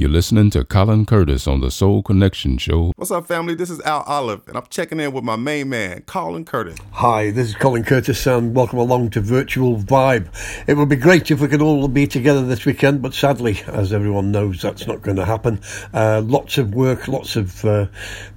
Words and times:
You're 0.00 0.08
listening 0.08 0.48
to 0.52 0.64
Colin 0.64 1.04
Curtis 1.04 1.46
on 1.46 1.60
the 1.60 1.70
Soul 1.70 2.02
Connection 2.02 2.56
Show. 2.56 2.94
What's 2.96 3.10
up, 3.10 3.26
family? 3.26 3.54
This 3.54 3.68
is 3.68 3.82
Al 3.82 4.02
Olive, 4.04 4.48
and 4.48 4.56
I'm 4.56 4.64
checking 4.70 4.98
in 4.98 5.12
with 5.12 5.24
my 5.24 5.36
main 5.36 5.68
man, 5.68 6.00
Colin 6.06 6.46
Curtis. 6.46 6.78
Hi, 6.92 7.30
this 7.30 7.48
is 7.48 7.54
Colin 7.54 7.84
Curtis, 7.84 8.26
and 8.26 8.56
welcome 8.56 8.78
along 8.78 9.10
to 9.10 9.20
Virtual 9.20 9.76
Vibe. 9.76 10.28
It 10.66 10.78
would 10.78 10.88
be 10.88 10.96
great 10.96 11.30
if 11.30 11.42
we 11.42 11.48
could 11.48 11.60
all 11.60 11.86
be 11.86 12.06
together 12.06 12.46
this 12.46 12.64
weekend, 12.64 13.02
but 13.02 13.12
sadly, 13.12 13.60
as 13.66 13.92
everyone 13.92 14.32
knows, 14.32 14.62
that's 14.62 14.86
not 14.86 15.02
going 15.02 15.18
to 15.18 15.26
happen. 15.26 15.60
Uh, 15.92 16.22
lots 16.24 16.56
of 16.56 16.74
work, 16.74 17.06
lots 17.06 17.36
of 17.36 17.62
uh, 17.66 17.84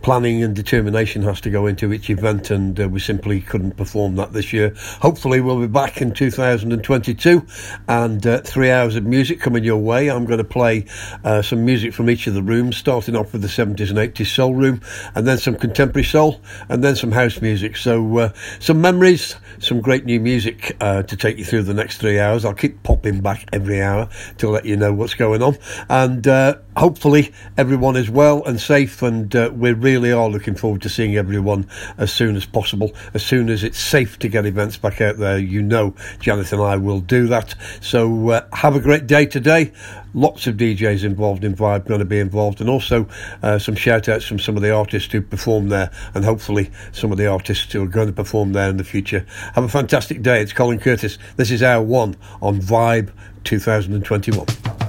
planning 0.01 0.43
and 0.43 0.53
determination 0.53 1.21
has 1.21 1.39
to 1.39 1.49
go 1.49 1.67
into 1.67 1.93
each 1.93 2.09
event, 2.09 2.51
and 2.51 2.77
uh, 2.77 2.89
we 2.89 2.99
simply 2.99 3.39
couldn't 3.39 3.77
perform 3.77 4.17
that 4.17 4.33
this 4.33 4.51
year. 4.51 4.73
Hopefully, 4.99 5.39
we'll 5.39 5.61
be 5.61 5.67
back 5.67 6.01
in 6.01 6.13
2022, 6.13 7.45
and 7.87 8.27
uh, 8.27 8.41
three 8.41 8.69
hours 8.69 8.97
of 8.97 9.05
music 9.05 9.39
coming 9.39 9.63
your 9.63 9.77
way. 9.77 10.11
I'm 10.11 10.25
going 10.25 10.39
to 10.39 10.43
play 10.43 10.87
uh, 11.23 11.41
some 11.53 11.65
music 11.65 11.93
from 11.93 12.09
each 12.09 12.25
of 12.25 12.33
the 12.33 12.41
rooms, 12.41 12.75
starting 12.77 13.15
off 13.15 13.31
with 13.31 13.43
the 13.43 13.47
70s 13.47 13.91
and 13.91 13.99
80s 13.99 14.25
soul 14.25 14.55
room, 14.55 14.81
and 15.13 15.27
then 15.27 15.37
some 15.37 15.53
contemporary 15.53 16.03
soul, 16.03 16.41
and 16.67 16.83
then 16.83 16.95
some 16.95 17.11
house 17.11 17.43
music. 17.43 17.77
So, 17.77 18.17
uh, 18.17 18.33
some 18.57 18.81
memories, 18.81 19.35
some 19.59 19.79
great 19.79 20.03
new 20.03 20.19
music 20.19 20.75
uh, 20.81 21.03
to 21.03 21.15
take 21.15 21.37
you 21.37 21.45
through 21.45 21.61
the 21.61 21.73
next 21.75 21.99
three 21.99 22.19
hours. 22.19 22.43
I'll 22.43 22.55
keep 22.55 22.81
popping 22.81 23.21
back 23.21 23.47
every 23.53 23.83
hour 23.83 24.09
to 24.39 24.49
let 24.49 24.65
you 24.65 24.75
know 24.75 24.93
what's 24.93 25.13
going 25.13 25.43
on, 25.43 25.55
and 25.89 26.27
uh, 26.27 26.55
hopefully, 26.75 27.31
everyone 27.55 27.97
is 27.97 28.09
well 28.09 28.43
and 28.45 28.59
safe, 28.59 29.03
and 29.03 29.35
uh, 29.35 29.51
we 29.53 29.73
really 29.73 30.11
are 30.11 30.29
looking 30.29 30.55
forward 30.55 30.81
to 30.81 30.89
seeing 30.89 31.17
everyone 31.17 31.69
as 31.99 32.11
soon 32.11 32.35
as 32.35 32.47
possible. 32.47 32.93
As 33.13 33.23
soon 33.23 33.47
as 33.51 33.63
it's 33.63 33.77
safe 33.77 34.17
to 34.19 34.27
get 34.27 34.47
events 34.47 34.77
back 34.77 35.01
out 35.01 35.17
there, 35.17 35.37
you 35.37 35.61
know, 35.61 35.93
Janet 36.19 36.51
and 36.51 36.63
I 36.63 36.77
will 36.77 36.99
do 36.99 37.27
that. 37.27 37.53
So, 37.79 38.29
uh, 38.29 38.47
have 38.53 38.75
a 38.75 38.79
great 38.79 39.05
day 39.05 39.27
today 39.27 39.71
lots 40.13 40.47
of 40.47 40.55
DJs 40.55 41.03
involved 41.03 41.43
in 41.43 41.55
Vibe 41.55 41.87
going 41.87 41.99
to 41.99 42.05
be 42.05 42.19
involved, 42.19 42.61
and 42.61 42.69
also 42.69 43.07
uh, 43.41 43.57
some 43.59 43.75
shout 43.75 44.07
outs 44.09 44.25
from 44.25 44.39
some 44.39 44.55
of 44.55 44.63
the 44.63 44.71
artists 44.71 45.11
who 45.11 45.21
perform 45.21 45.69
there, 45.69 45.91
and 46.13 46.25
hopefully 46.25 46.71
some 46.91 47.11
of 47.11 47.17
the 47.17 47.27
artists 47.27 47.71
who 47.71 47.83
are 47.83 47.87
going 47.87 48.07
to 48.07 48.13
perform 48.13 48.53
there 48.53 48.69
in 48.69 48.77
the 48.77 48.83
future. 48.83 49.25
Have 49.55 49.63
a 49.63 49.69
fantastic 49.69 50.21
day. 50.21 50.41
It's 50.41 50.53
Colin 50.53 50.79
Curtis. 50.79 51.17
This 51.37 51.51
is 51.51 51.63
our 51.63 51.81
one 51.81 52.15
on 52.41 52.59
Vibe 52.59 53.11
2021. 53.43 54.82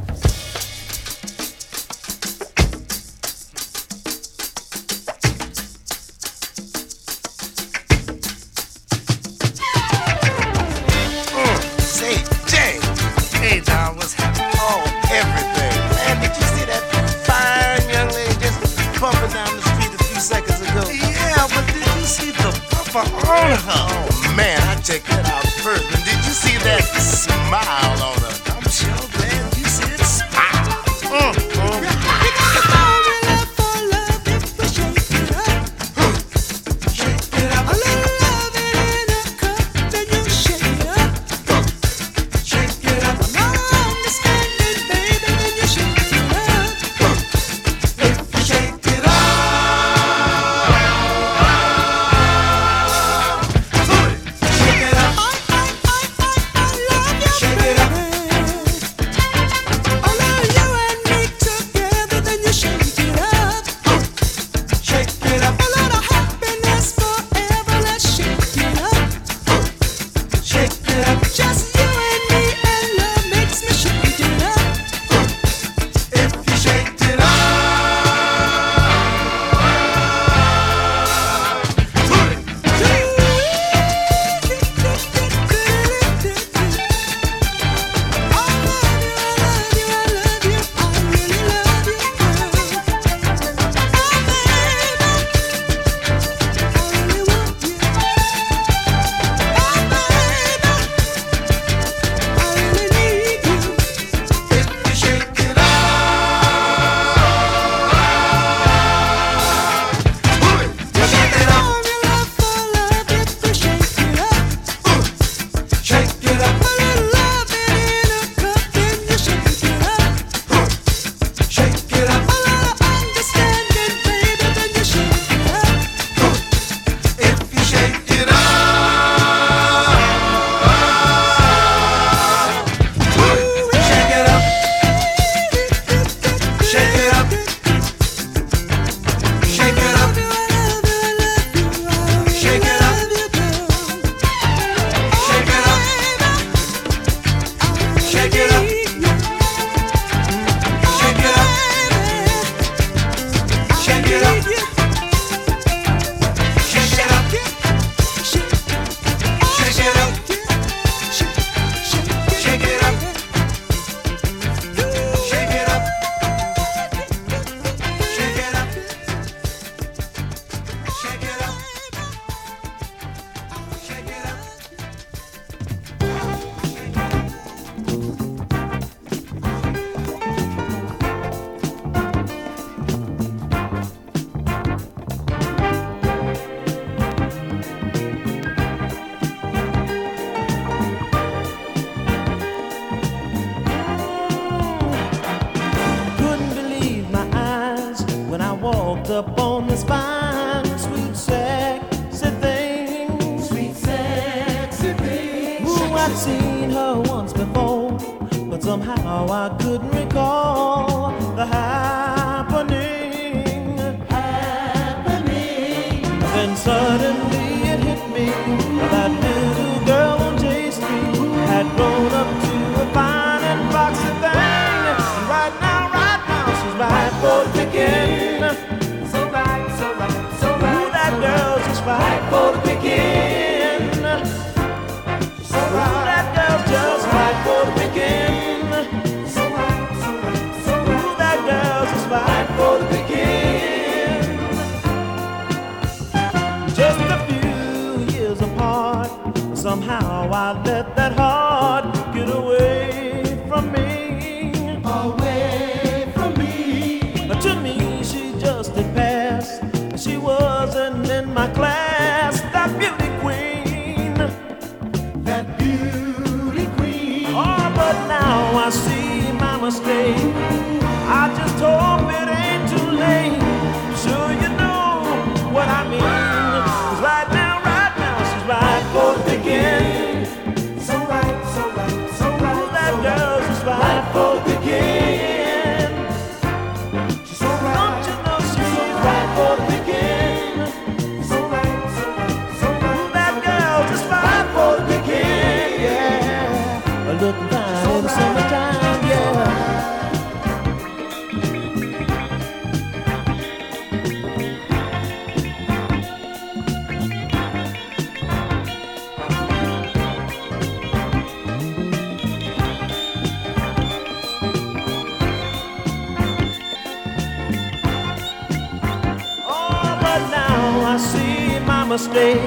someday. 322.15 322.39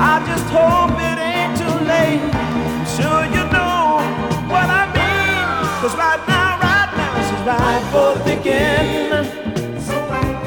I 0.00 0.24
just 0.26 0.46
hope 0.48 0.96
it 0.96 1.18
ain't 1.20 1.56
too 1.56 1.76
late. 1.84 2.20
I'm 2.32 2.86
sure 2.96 3.24
you 3.36 3.44
know 3.52 4.00
what 4.48 4.68
I 4.68 4.84
mean. 4.96 5.44
Cause 5.80 5.94
right 5.96 6.22
now, 6.26 6.58
right 6.58 6.90
now, 6.96 7.14
she's 7.28 7.42
right 7.46 7.82
for 7.92 8.18
the 8.18 8.24
picking. 8.24 9.80
So 9.80 9.94
right, 10.08 10.40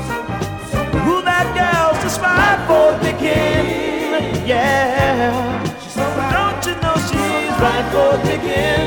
so 0.71 1.21
that 1.21 1.45
girl's 1.55 2.01
just 2.03 2.19
right 2.21 2.59
for 2.67 2.93
the 2.93 3.11
picking. 3.11 4.47
Yeah. 4.47 5.63
Don't 6.35 6.65
you 6.65 6.75
know 6.81 6.95
she's 7.07 7.55
right 7.61 7.85
for 7.91 8.17
the 8.17 8.23
picking? 8.29 8.84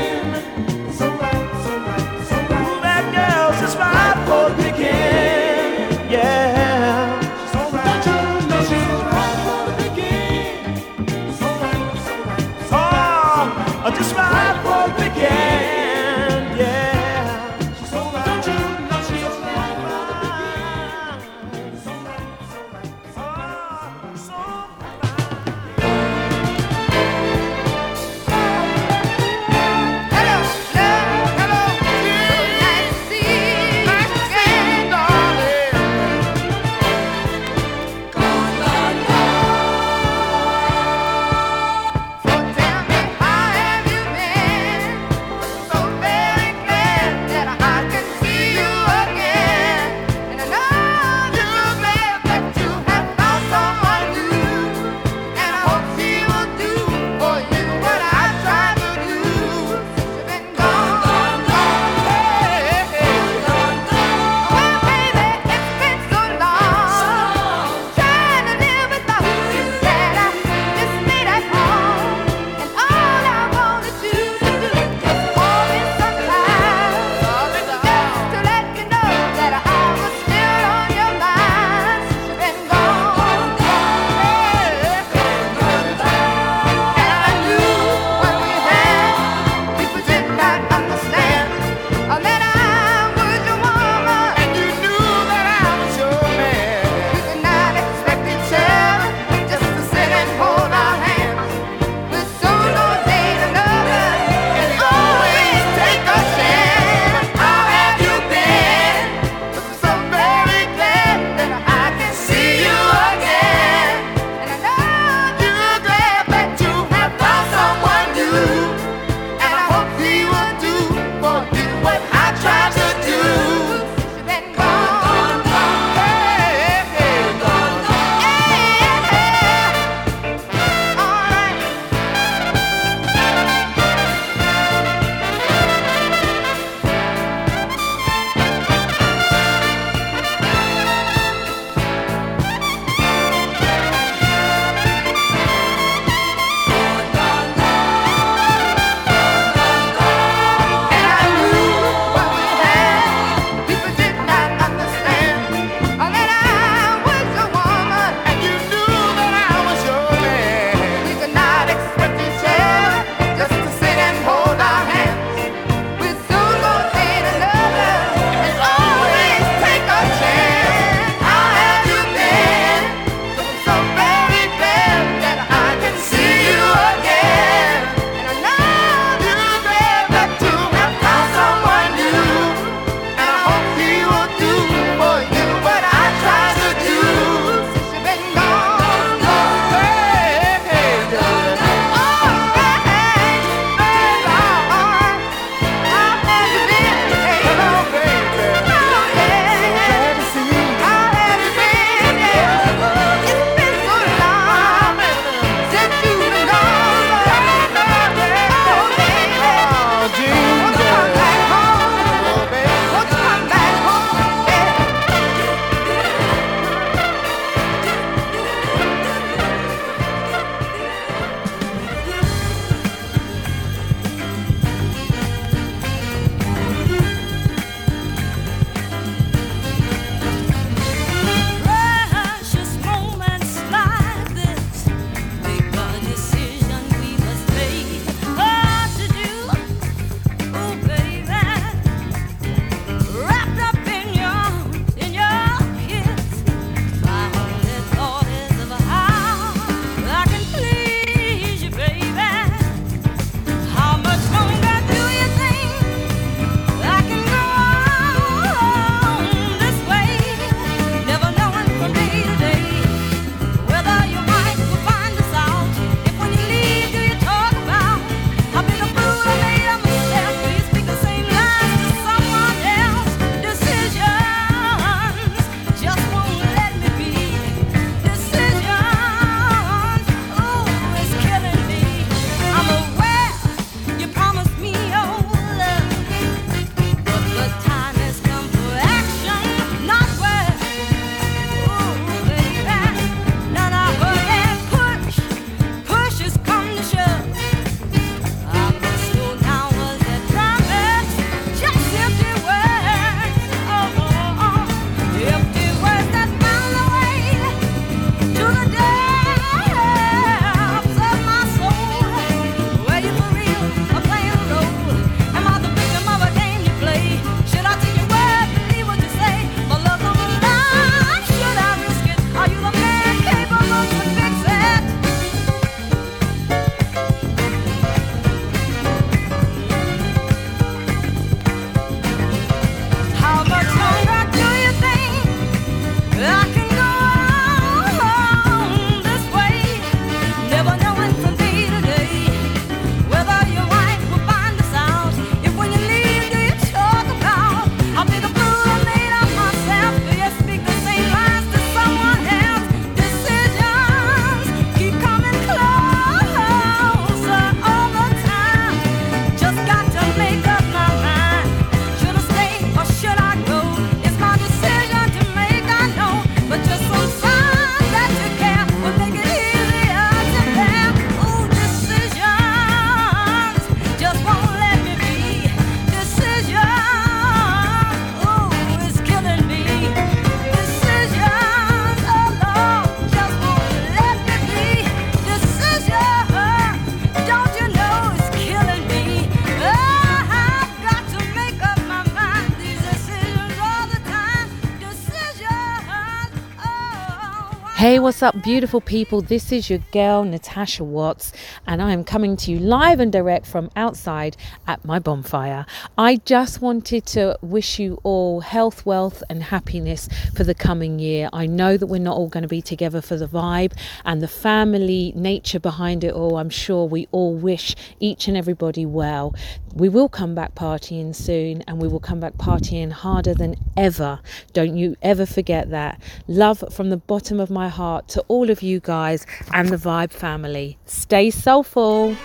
Hey, 397.89 397.97
what's 397.97 398.21
up, 398.21 398.43
beautiful 398.43 398.81
people? 398.81 399.19
This 399.19 399.51
is 399.51 399.67
your 399.67 399.79
girl, 399.91 400.23
Natasha 400.23 400.83
Watts, 400.83 401.33
and 401.65 401.81
I 401.81 401.91
am 401.91 402.03
coming 402.03 402.37
to 402.37 402.51
you 402.51 402.59
live 402.59 402.99
and 402.99 403.11
direct 403.11 403.47
from 403.47 403.71
outside 403.75 404.37
at 404.67 404.85
my 404.85 404.99
bonfire. 404.99 405.65
I 405.99 406.15
just 406.15 406.61
wanted 406.61 407.05
to 407.07 407.37
wish 407.41 407.77
you 407.77 407.99
all 408.03 408.39
health, 408.39 408.85
wealth, 408.85 409.21
and 409.29 409.43
happiness 409.43 410.07
for 410.33 410.45
the 410.45 410.53
coming 410.55 410.97
year. 410.97 411.29
I 411.33 411.45
know 411.45 411.75
that 411.75 411.87
we're 411.87 411.99
not 411.99 412.15
all 412.15 412.29
going 412.29 412.43
to 412.43 412.47
be 412.47 412.61
together 412.61 413.01
for 413.01 413.17
the 413.17 413.27
vibe 413.27 413.73
and 414.05 414.21
the 414.21 414.29
family 414.29 415.11
nature 415.13 415.59
behind 415.59 416.05
it 416.05 416.13
all. 416.13 416.37
I'm 416.37 416.49
sure 416.49 416.85
we 416.85 417.09
all 417.11 417.35
wish 417.35 417.75
each 417.99 418.29
and 418.29 418.37
everybody 418.37 418.85
well. 418.85 419.35
We 419.75 419.89
will 419.89 420.07
come 420.07 420.33
back 420.33 420.55
partying 420.55 421.13
soon, 421.13 421.63
and 421.63 421.81
we 421.81 421.89
will 421.89 421.99
come 421.99 422.21
back 422.21 422.35
partying 422.35 422.93
harder 422.93 423.33
than 423.33 423.57
ever. 423.75 424.21
Don't 424.53 424.77
you 424.77 424.95
ever 425.01 425.25
forget 425.25 425.69
that. 425.71 426.01
Love 426.29 426.63
from 426.71 426.91
the 426.91 426.97
bottom 426.97 427.41
of 427.41 427.49
my 427.49 427.67
heart 427.67 428.07
to 428.09 428.21
all 428.29 428.49
of 428.49 428.61
you 428.61 428.79
guys 428.79 429.25
and 429.51 429.67
the 429.67 429.75
Vibe 429.75 430.11
family. 430.11 430.77
Stay 430.85 431.29
soulful. 431.29 432.15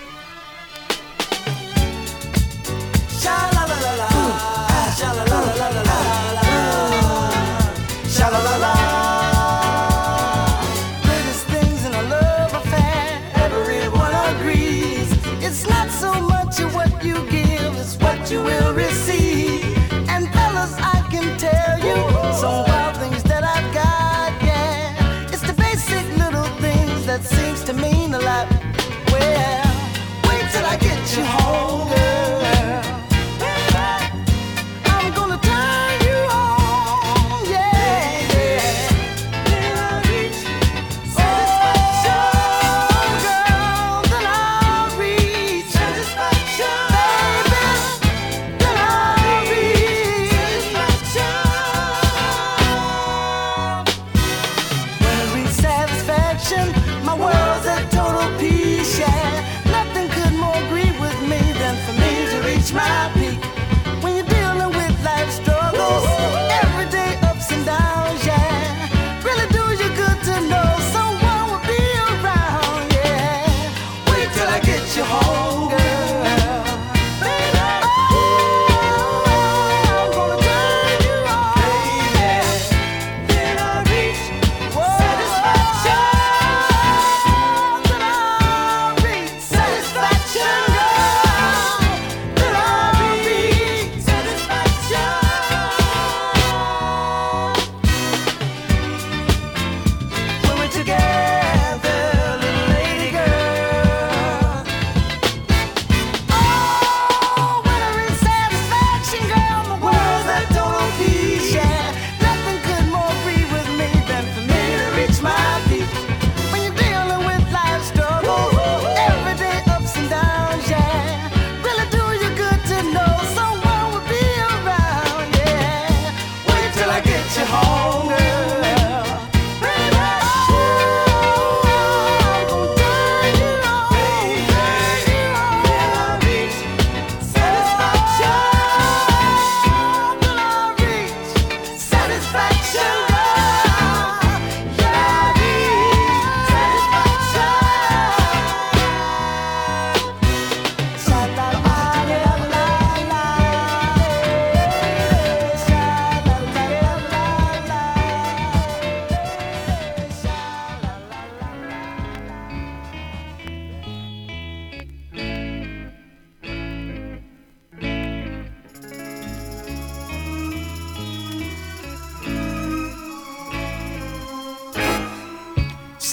Greatest 3.24 3.53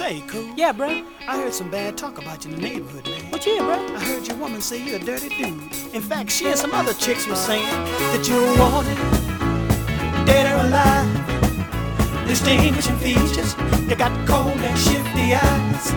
Say, 0.01 0.23
cool. 0.25 0.51
Yeah, 0.57 0.71
bro. 0.71 1.03
I 1.27 1.37
heard 1.37 1.53
some 1.53 1.69
bad 1.69 1.95
talk 1.95 2.17
about 2.17 2.43
you 2.43 2.49
in 2.49 2.55
the 2.59 2.61
neighborhood, 2.63 3.05
man. 3.07 3.21
What 3.29 3.45
you 3.45 3.51
hear, 3.51 3.61
bro? 3.61 3.75
I 3.75 3.99
heard 4.03 4.27
your 4.27 4.35
woman 4.37 4.59
say 4.59 4.83
you're 4.83 4.95
a 4.95 4.99
dirty 4.99 5.29
dude. 5.29 5.61
In 5.93 6.01
fact, 6.01 6.31
she 6.31 6.47
and 6.47 6.57
some 6.57 6.73
other 6.73 6.93
chicks 6.95 7.27
were 7.27 7.35
saying 7.35 7.67
that 7.67 8.27
you're 8.27 8.57
wanted, 8.57 8.97
dead 10.25 10.47
or 10.51 10.65
alive. 10.65 12.27
Distinguishing 12.27 12.97
features, 12.97 13.55
you 13.87 13.95
got 13.95 14.11
cold 14.27 14.57
and 14.57 14.75
shifty 14.75 15.35
eyes. 15.35 15.91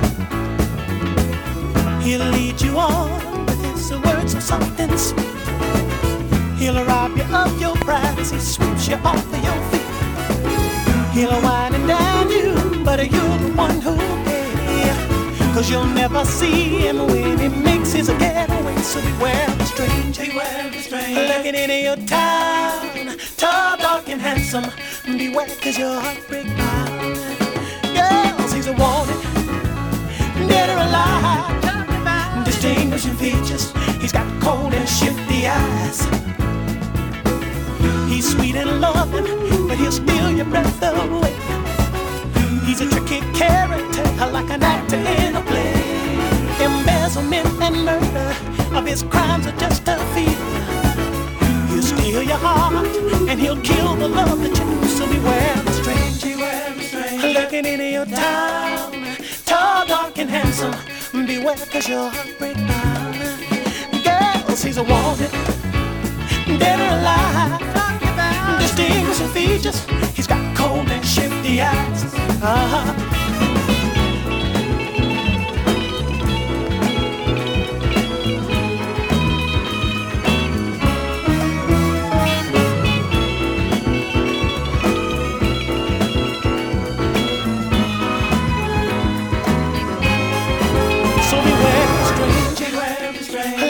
He'll 2.04 2.26
lead 2.26 2.60
you 2.60 2.76
on 2.76 3.46
with 3.46 3.64
his 3.64 3.90
words 3.90 4.34
of 4.34 4.42
something 4.42 4.94
sweet. 4.98 5.24
He'll 6.58 6.84
rob 6.84 7.16
you 7.16 7.24
of 7.34 7.58
your 7.58 7.74
pride 7.76 8.18
as 8.18 8.32
he 8.32 8.38
sweeps 8.38 8.86
you 8.86 8.96
off 8.96 9.24
of 9.32 9.42
your 9.42 9.60
feet. 9.70 9.94
He'll 11.14 11.40
wine 11.40 11.74
and 11.74 11.88
dine 11.88 12.30
you, 12.30 12.84
but 12.84 13.00
are 13.00 13.04
you're 13.04 13.38
the 13.38 13.52
one. 13.56 13.83
Cause 15.54 15.70
you'll 15.70 15.86
never 15.86 16.24
see 16.24 16.80
him 16.80 17.06
when 17.06 17.38
he 17.38 17.46
makes 17.46 17.92
his 17.92 18.08
getaway. 18.08 18.76
So 18.78 19.00
beware 19.00 19.46
the 19.56 19.64
stranger. 19.64 20.24
Beware 20.24 20.68
the 20.68 20.80
stranger. 20.80 21.28
Looking 21.28 21.54
into 21.54 21.76
your 21.76 21.96
town. 22.08 23.16
Tall, 23.36 23.76
dark, 23.76 24.08
and 24.08 24.20
handsome. 24.20 24.64
Beware 25.06 25.46
cause 25.62 25.78
your 25.78 26.00
heart 26.00 26.18
break 26.26 26.48
down. 26.56 27.14
Girls, 27.94 28.52
he's 28.52 28.66
a 28.66 28.72
wanted. 28.72 29.22
Dead 30.48 30.70
or 30.70 30.80
alive. 30.88 32.44
Distinguishing 32.44 33.14
features. 33.14 33.72
He's 34.00 34.10
got 34.10 34.26
cold 34.42 34.74
and 34.74 34.88
shifty 34.88 35.46
eyes. 35.46 36.00
He's 38.08 38.32
sweet 38.32 38.56
and 38.56 38.80
loving, 38.80 39.68
but 39.68 39.78
he'll 39.78 39.92
steal 39.92 40.32
your 40.32 40.46
breath 40.46 40.82
away. 40.82 41.53
He's 42.76 42.88
a 42.88 42.90
tricky 42.90 43.20
character, 43.38 44.02
like 44.32 44.50
an 44.50 44.64
actor 44.64 44.96
in 44.96 45.37
a 45.37 45.42
play. 45.42 45.74
Embezzlement 46.60 47.46
and 47.62 47.84
murder 47.84 48.34
of 48.76 48.84
his 48.84 49.04
crimes 49.04 49.46
are 49.46 49.56
just 49.58 49.87
a 49.87 49.96
fever. 50.12 50.32
He'll 51.68 51.82
steal 51.82 52.20
your 52.24 52.37
heart 52.37 52.84
and 53.28 53.38
he'll 53.38 53.60
kill 53.60 53.94
the 53.94 54.08
love 54.08 54.40
that 54.40 54.58
you 54.58 54.64
knew. 54.64 54.88
So 54.88 55.06
beware 55.06 55.54
the 55.62 55.70
stranger, 55.70 57.38
looking 57.38 57.64
into 57.64 57.84
your 57.84 58.06
town. 58.06 59.06
Tall, 59.44 59.87
dark, 59.87 60.18
and 60.18 60.28
handsome. 60.28 60.74
Beware, 61.12 61.54
cause 61.70 61.88
your 61.88 62.10
heart 62.10 62.38
break 62.40 62.56
down. 62.56 63.12
Girls, 64.02 64.64
he's 64.64 64.78
a 64.78 64.82
wanted, 64.82 65.30
dead 66.58 66.80
or 66.80 66.98
alive. 66.98 67.60
Distinguishing 68.58 69.28
features, 69.28 69.87
home 70.68 70.88
and 70.88 71.05
shift 71.05 71.42
the 71.42 71.61
axe. 71.61 72.05
Uh-huh. 72.42 73.11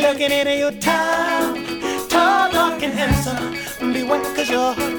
looking 0.02 0.30
into 0.30 0.56
your 0.56 0.70
time, 0.72 1.54
tall, 2.08 2.52
dark, 2.52 2.82
and 2.82 2.92
handsome. 2.92 3.92
Beware, 3.92 4.22
cause 4.36 4.48
you're 4.48 4.93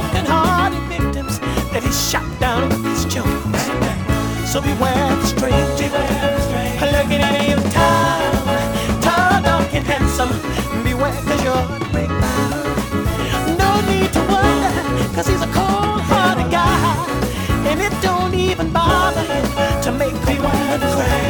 broken-hearted 0.00 0.84
victims 0.88 1.40
that 1.72 1.82
he 1.82 1.90
shot 1.90 2.28
down 2.38 2.68
with 2.68 2.84
his 2.84 3.02
chums. 3.12 3.62
So 4.50 4.60
beware 4.60 5.10
the 5.20 5.26
stranger, 5.26 5.90
lurking 6.94 7.22
at 7.28 7.34
him 7.42 7.58
time. 7.70 9.00
tall, 9.02 9.42
dark 9.42 9.74
and 9.74 9.84
handsome. 9.84 10.32
Beware 10.84 11.18
cause 11.28 11.42
you're 11.46 11.66
breakdown. 11.92 12.50
No 13.62 13.70
need 13.90 14.10
to 14.16 14.22
wonder 14.34 14.72
cause 15.14 15.26
he's 15.26 15.42
a 15.42 15.50
cold-hearted 15.58 16.50
guy. 16.50 16.94
And 17.68 17.80
it 17.80 17.94
don't 18.00 18.34
even 18.34 18.72
bother 18.72 19.24
him 19.32 19.46
to 19.82 19.90
make 19.92 20.18
me 20.26 20.38
want 20.40 20.80
to 20.82 20.88
cry. 20.94 21.27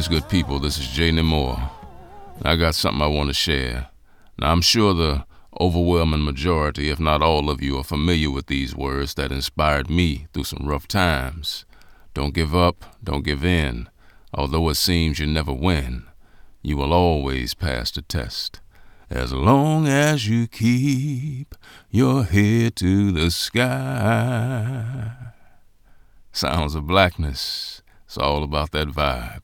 Greetings, 0.00 0.22
good 0.22 0.30
people. 0.30 0.58
This 0.58 0.78
is 0.78 0.88
Jay 0.88 1.12
Moore. 1.12 1.70
I 2.42 2.56
got 2.56 2.74
something 2.74 3.02
I 3.02 3.06
want 3.06 3.28
to 3.28 3.34
share. 3.34 3.88
Now, 4.38 4.50
I'm 4.50 4.62
sure 4.62 4.94
the 4.94 5.26
overwhelming 5.60 6.24
majority, 6.24 6.88
if 6.88 6.98
not 6.98 7.20
all 7.20 7.50
of 7.50 7.60
you, 7.60 7.76
are 7.76 7.84
familiar 7.84 8.30
with 8.30 8.46
these 8.46 8.74
words 8.74 9.12
that 9.16 9.30
inspired 9.30 9.90
me 9.90 10.26
through 10.32 10.44
some 10.44 10.66
rough 10.66 10.88
times. 10.88 11.66
Don't 12.14 12.32
give 12.32 12.54
up, 12.54 12.96
don't 13.04 13.26
give 13.26 13.44
in. 13.44 13.90
Although 14.32 14.70
it 14.70 14.76
seems 14.76 15.18
you 15.18 15.26
never 15.26 15.52
win, 15.52 16.04
you 16.62 16.78
will 16.78 16.94
always 16.94 17.52
pass 17.52 17.90
the 17.90 18.00
test. 18.00 18.62
As 19.10 19.34
long 19.34 19.86
as 19.86 20.26
you 20.26 20.46
keep 20.46 21.54
your 21.90 22.24
head 22.24 22.74
to 22.76 23.12
the 23.12 23.30
sky. 23.30 25.12
Sounds 26.32 26.74
of 26.74 26.86
blackness. 26.86 27.82
It's 28.06 28.16
all 28.16 28.42
about 28.42 28.70
that 28.70 28.88
vibe. 28.88 29.39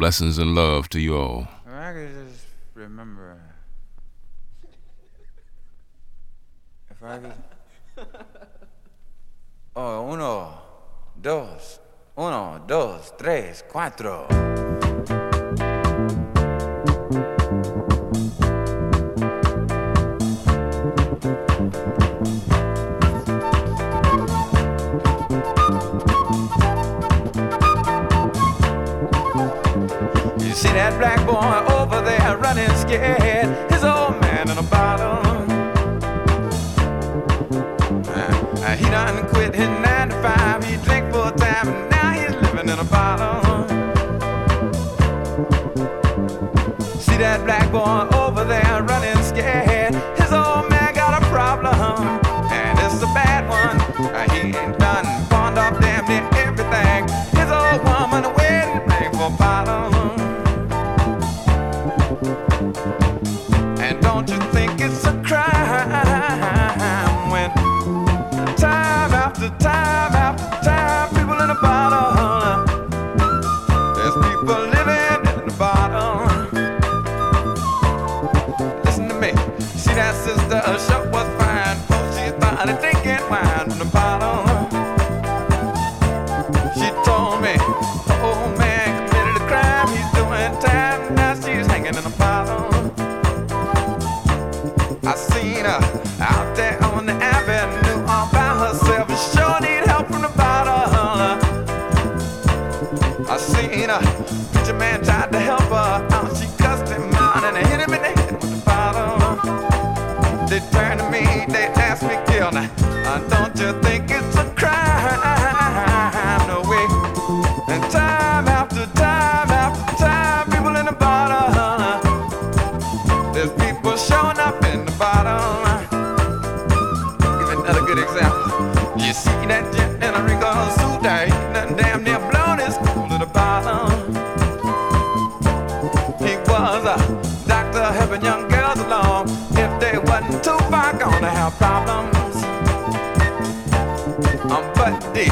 Blessings 0.00 0.38
and 0.38 0.54
love 0.54 0.88
to 0.88 0.98
you 0.98 1.14
all. 1.14 1.46
I 1.66 1.92
can 1.92 2.26
just 2.26 2.46
remember. 2.72 3.36
If 6.90 7.02
I 7.02 7.18
could. 7.18 8.06
Oh, 9.76 10.10
uno, 10.10 10.62
dos, 11.20 11.80
uno, 12.16 12.64
dos, 12.66 13.12
tres, 13.18 13.62
cuatro. 13.70 14.26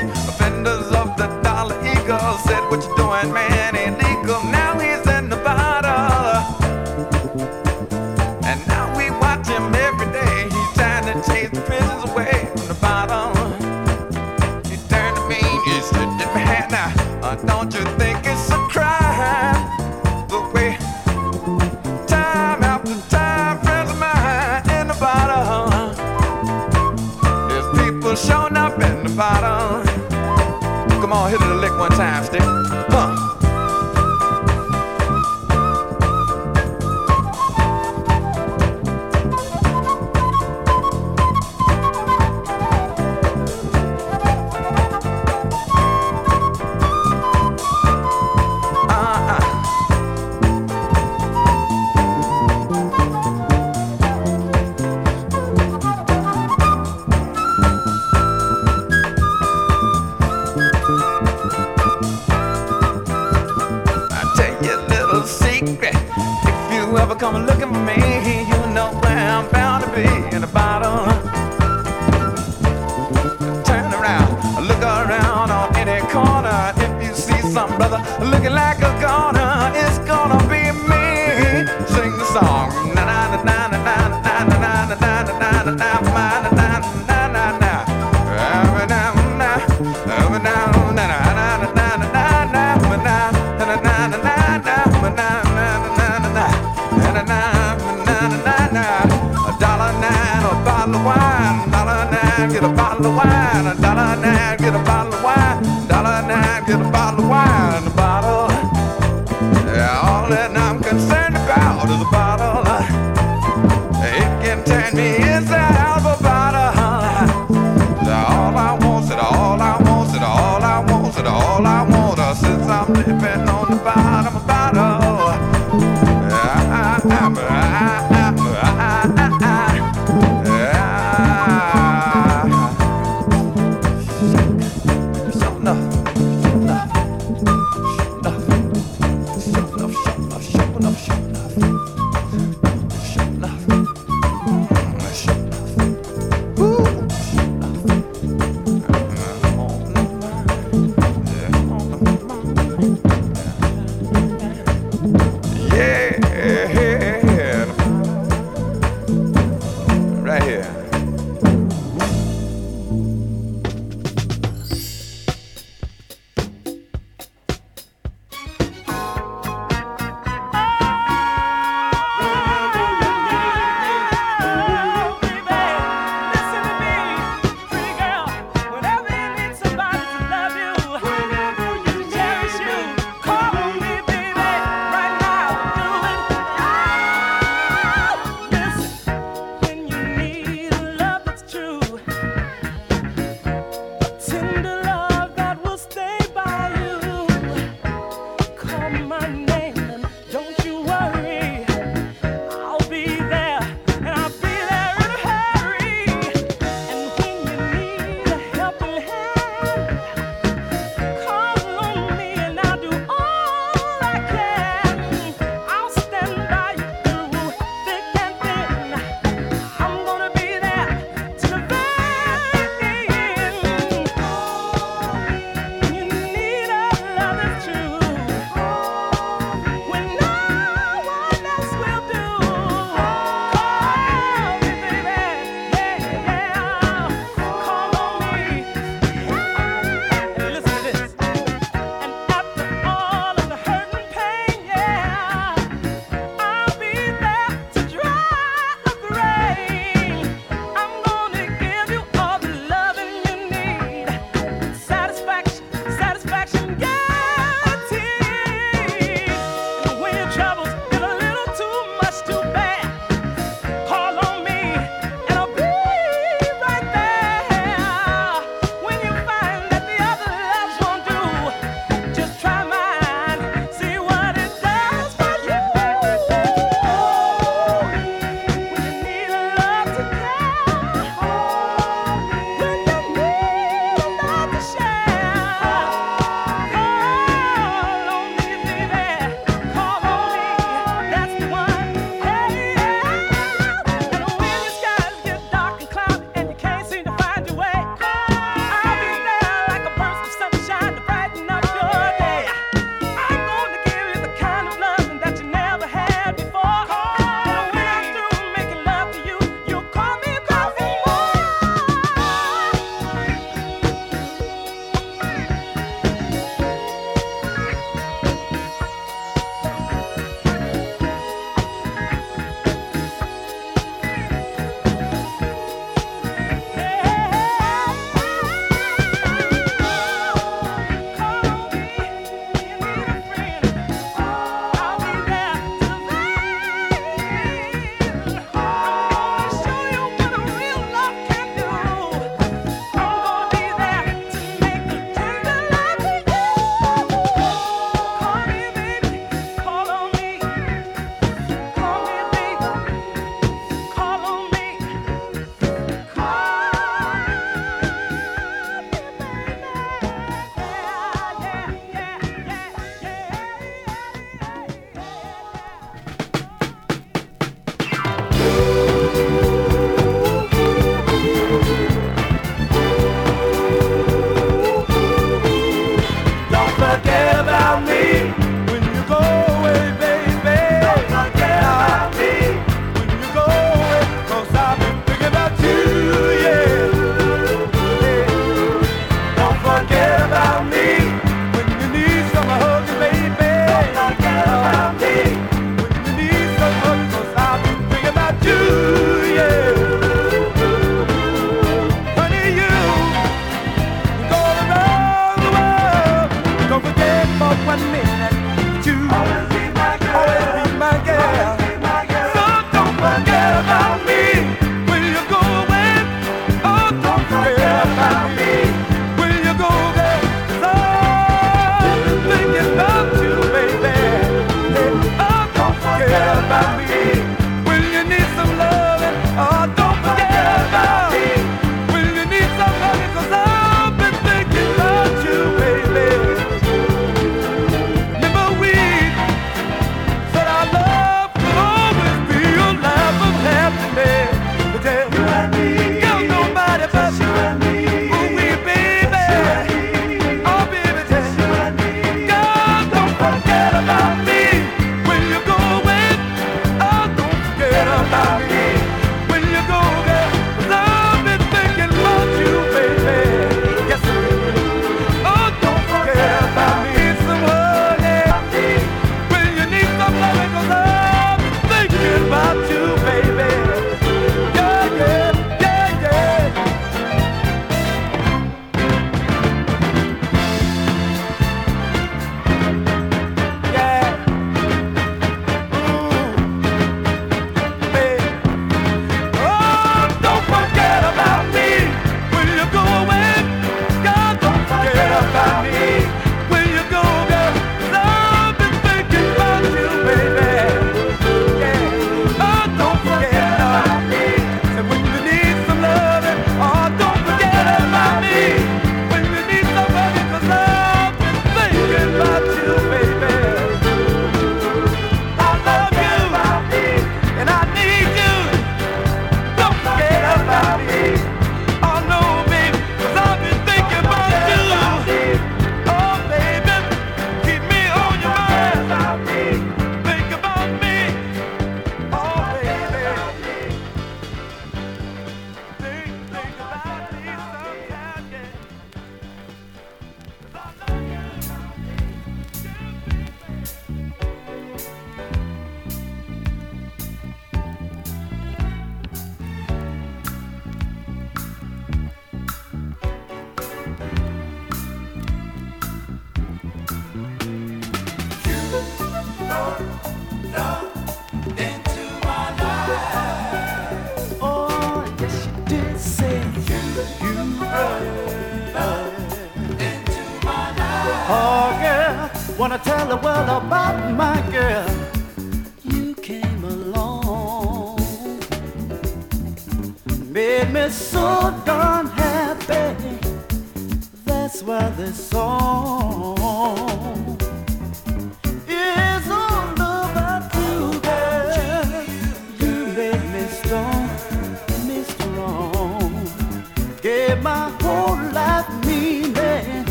afraid. 0.00 0.51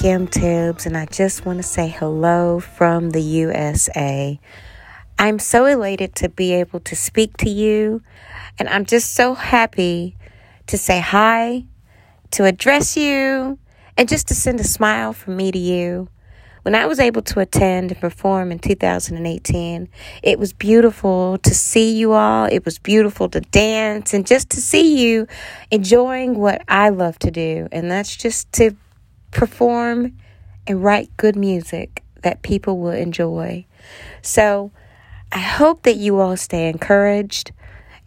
Kim 0.00 0.26
Tibbs, 0.26 0.86
and 0.86 0.96
I 0.96 1.04
just 1.04 1.44
want 1.44 1.58
to 1.58 1.62
say 1.62 1.86
hello 1.86 2.58
from 2.58 3.10
the 3.10 3.20
USA. 3.20 4.40
I'm 5.18 5.38
so 5.38 5.66
elated 5.66 6.14
to 6.16 6.30
be 6.30 6.54
able 6.54 6.80
to 6.80 6.96
speak 6.96 7.36
to 7.36 7.50
you, 7.50 8.00
and 8.58 8.66
I'm 8.70 8.86
just 8.86 9.12
so 9.12 9.34
happy 9.34 10.16
to 10.68 10.78
say 10.78 11.00
hi, 11.00 11.66
to 12.30 12.46
address 12.46 12.96
you, 12.96 13.58
and 13.98 14.08
just 14.08 14.26
to 14.28 14.34
send 14.34 14.58
a 14.58 14.64
smile 14.64 15.12
from 15.12 15.36
me 15.36 15.52
to 15.52 15.58
you. 15.58 16.08
When 16.62 16.74
I 16.74 16.86
was 16.86 16.98
able 16.98 17.20
to 17.20 17.40
attend 17.40 17.90
and 17.90 18.00
perform 18.00 18.52
in 18.52 18.58
2018, 18.58 19.86
it 20.22 20.38
was 20.38 20.54
beautiful 20.54 21.36
to 21.42 21.54
see 21.54 21.94
you 21.94 22.12
all. 22.12 22.46
It 22.46 22.64
was 22.64 22.78
beautiful 22.78 23.28
to 23.28 23.42
dance 23.42 24.14
and 24.14 24.26
just 24.26 24.48
to 24.52 24.62
see 24.62 24.98
you 25.06 25.26
enjoying 25.70 26.38
what 26.38 26.62
I 26.68 26.88
love 26.88 27.18
to 27.18 27.30
do, 27.30 27.68
and 27.70 27.90
that's 27.90 28.16
just 28.16 28.50
to 28.52 28.74
perform 29.30 30.16
and 30.66 30.82
write 30.82 31.16
good 31.16 31.36
music 31.36 32.02
that 32.22 32.42
people 32.42 32.78
will 32.78 32.90
enjoy. 32.90 33.66
So 34.22 34.70
I 35.32 35.38
hope 35.38 35.82
that 35.82 35.96
you 35.96 36.20
all 36.20 36.36
stay 36.36 36.68
encouraged. 36.68 37.52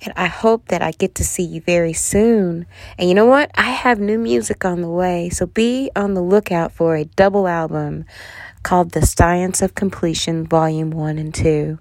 And 0.01 0.13
I 0.17 0.28
hope 0.28 0.67
that 0.67 0.82
I 0.82 0.91
get 0.91 1.15
to 1.15 1.24
see 1.24 1.43
you 1.43 1.61
very 1.61 1.93
soon. 1.93 2.65
And 2.97 3.07
you 3.07 3.15
know 3.15 3.26
what? 3.26 3.51
I 3.55 3.69
have 3.69 3.99
new 3.99 4.19
music 4.19 4.65
on 4.65 4.82
the 4.82 4.89
way. 4.89 5.30
So 5.30 5.45
be 5.45 5.91
on 5.95 6.13
the 6.13 6.21
lookout 6.21 6.74
for 6.74 6.97
a 6.97 7.05
double 7.05 7.47
album 7.47 8.03
called 8.63 8.91
The 8.91 9.05
Science 9.05 9.61
of 9.61 9.76
Completion, 9.76 10.45
Volume 10.45 10.91
1 10.91 11.17
and 11.17 11.34
2. 11.34 11.80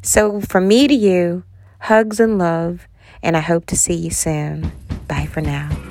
So 0.00 0.40
from 0.40 0.66
me 0.66 0.88
to 0.88 0.94
you, 0.94 1.44
hugs 1.80 2.20
and 2.20 2.38
love. 2.38 2.88
And 3.22 3.36
I 3.36 3.40
hope 3.40 3.66
to 3.66 3.76
see 3.76 3.94
you 3.94 4.10
soon. 4.10 4.72
Bye 5.06 5.26
for 5.26 5.42
now. 5.42 5.87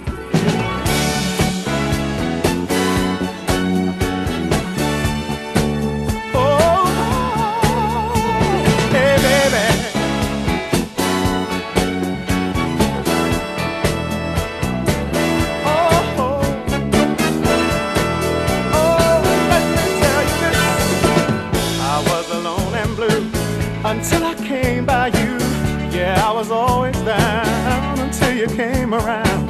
You 28.49 28.55
came 28.55 28.93
around. 28.93 29.47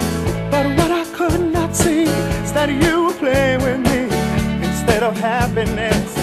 But 0.51 0.65
what 0.77 0.91
I 0.91 1.05
could 1.13 1.51
not 1.51 1.75
see 1.75 2.03
is 2.03 2.53
that 2.53 2.69
you 2.69 3.05
were 3.05 3.13
playing 3.13 3.61
with 3.61 3.79
me 3.79 4.03
instead 4.65 5.03
of 5.03 5.17
happiness. 5.17 6.15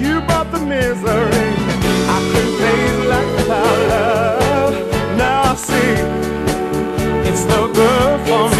You 0.00 0.20
brought 0.22 0.50
the 0.52 0.60
misery. 0.60 1.54
I 2.14 2.18
couldn't 2.32 2.56
face 2.62 3.06
life 3.12 3.36
without 3.36 3.78
love. 3.92 4.74
Now 5.16 5.42
I 5.42 5.54
see 5.54 5.94
it's 7.28 7.44
no 7.46 7.72
good 7.72 8.20
for 8.26 8.48
me. 8.50 8.51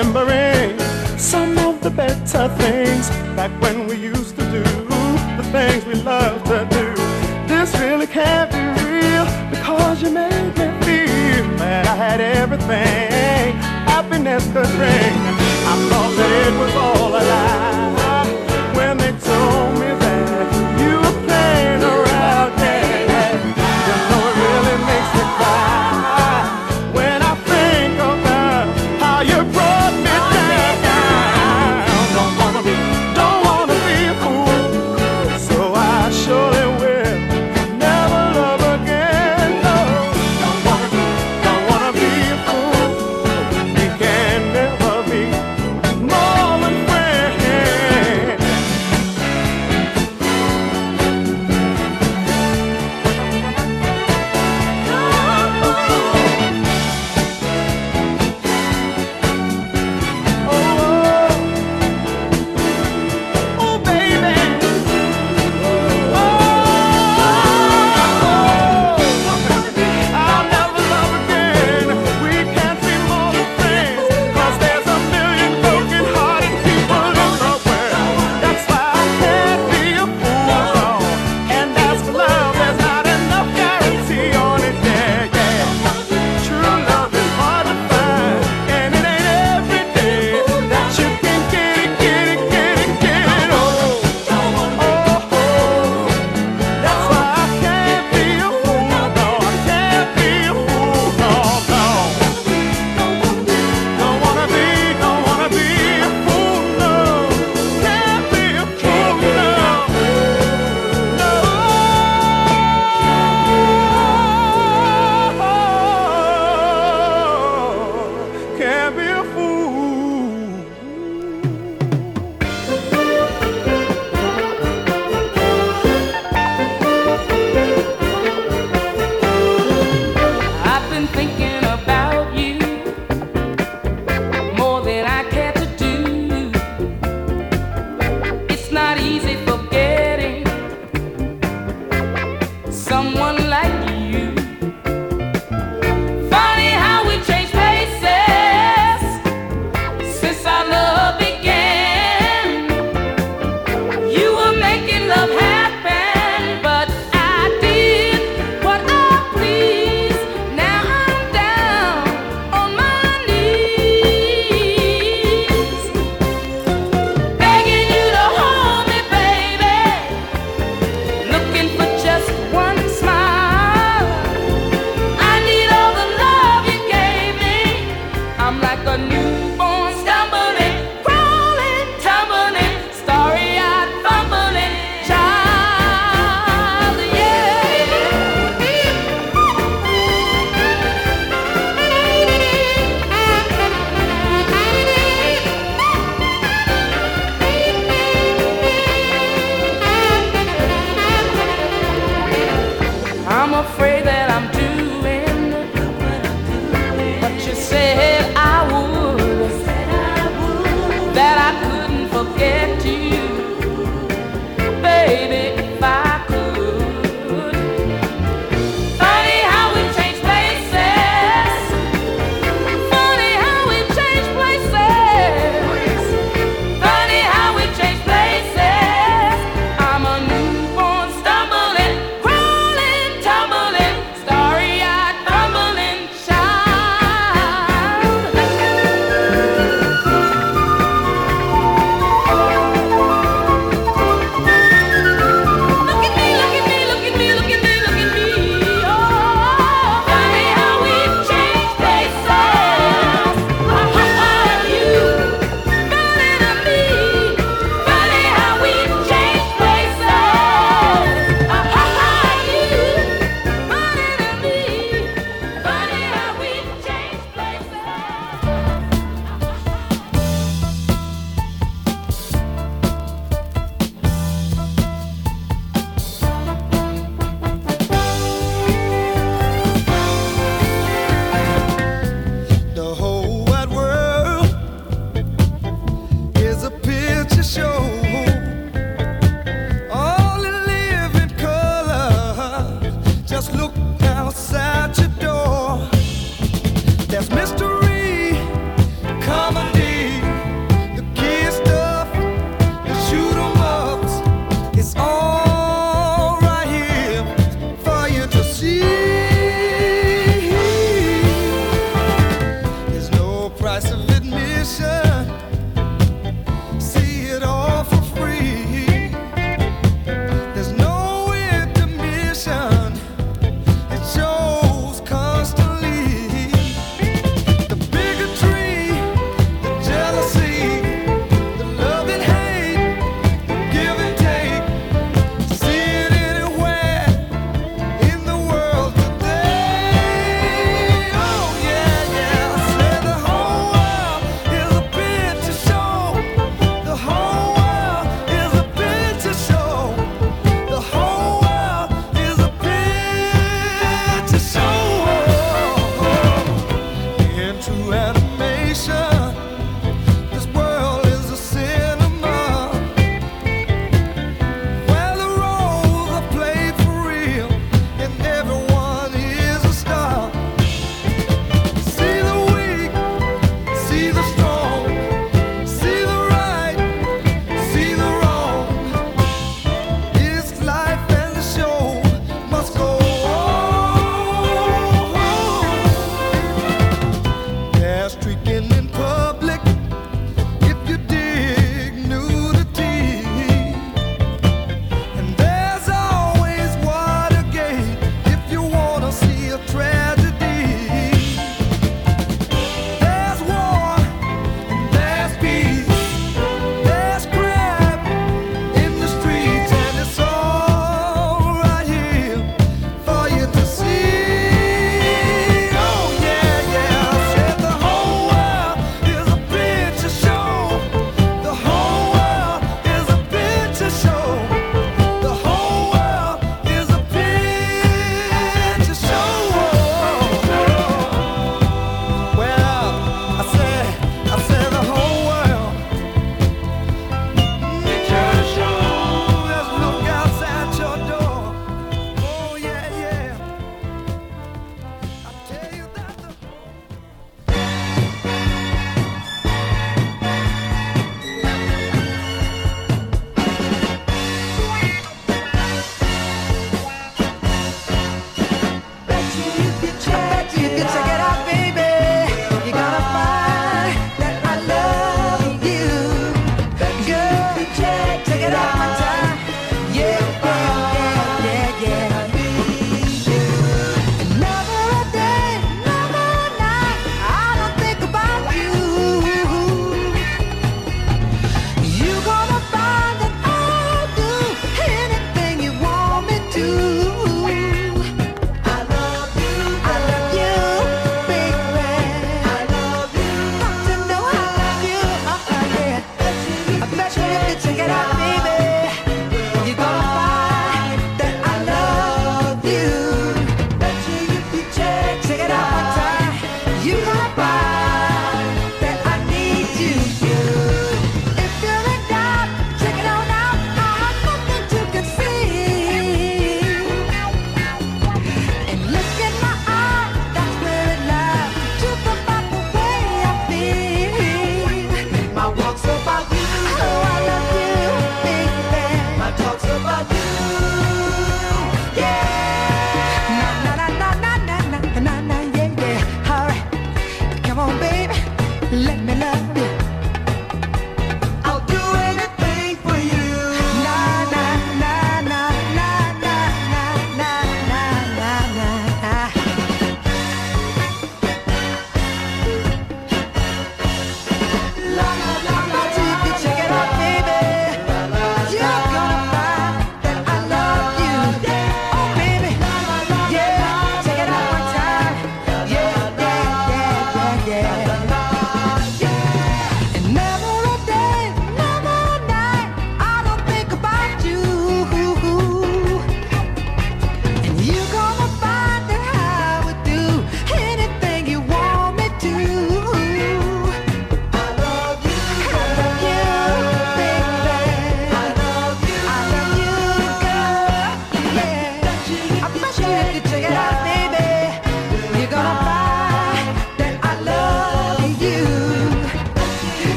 Remembering 0.00 0.78
some 1.18 1.58
of 1.58 1.80
the 1.82 1.90
better 1.90 2.48
things 2.56 3.10
back 3.36 3.50
when 3.60 3.86
we 3.86 3.96
used 3.96 4.34
to 4.36 4.42
do 4.50 4.62
the 5.36 5.46
things 5.52 5.84
we 5.84 5.94
loved 5.94 6.46
to 6.46 6.66
do. 6.70 6.94
This 7.46 7.78
really 7.78 8.06
can't 8.06 8.50
be 8.50 8.82
real 8.82 9.26
because 9.50 10.02
you 10.02 10.10
made 10.10 10.56
me 10.56 10.68
feel 10.84 11.44
that 11.58 11.86
I 11.86 11.94
had 11.94 12.20
everything 12.20 13.56
happiness 13.92 14.44
could 14.46 14.70
bring. 14.78 15.14
I 15.70 15.74
thought 15.90 16.12
that 16.16 16.46
it 16.46 16.58
was 16.58 16.74
all 16.76 17.08
a 17.08 17.22
lie 17.22 17.69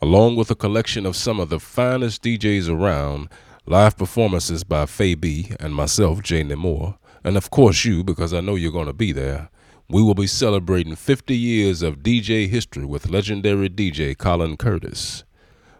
Along 0.02 0.38
with 0.38 0.50
a 0.50 0.56
collection 0.56 1.06
of 1.06 1.18
some 1.18 1.42
of 1.42 1.50
the 1.50 1.60
finest 1.60 2.24
DJs 2.24 2.70
around, 2.70 3.28
live 3.66 3.98
performances 3.98 4.64
by 4.64 4.86
Faye 4.86 5.16
B 5.16 5.52
and 5.60 5.76
myself, 5.76 6.24
Jay 6.24 6.42
Nemore, 6.42 6.98
and 7.26 7.36
of 7.36 7.50
course 7.50 7.84
you, 7.84 8.02
because 8.02 8.34
I 8.34 8.40
know 8.40 8.56
you're 8.56 8.72
going 8.72 8.88
to 8.88 8.94
be 8.94 9.12
there. 9.12 9.50
We 9.92 10.02
will 10.02 10.16
be 10.16 10.26
celebrating 10.26 10.96
50 10.96 11.36
years 11.36 11.82
of 11.82 11.98
DJ 11.98 12.48
history 12.48 12.86
with 12.86 13.10
legendary 13.10 13.70
DJ 13.70 14.18
Colin 14.18 14.56
Curtis. 14.56 15.26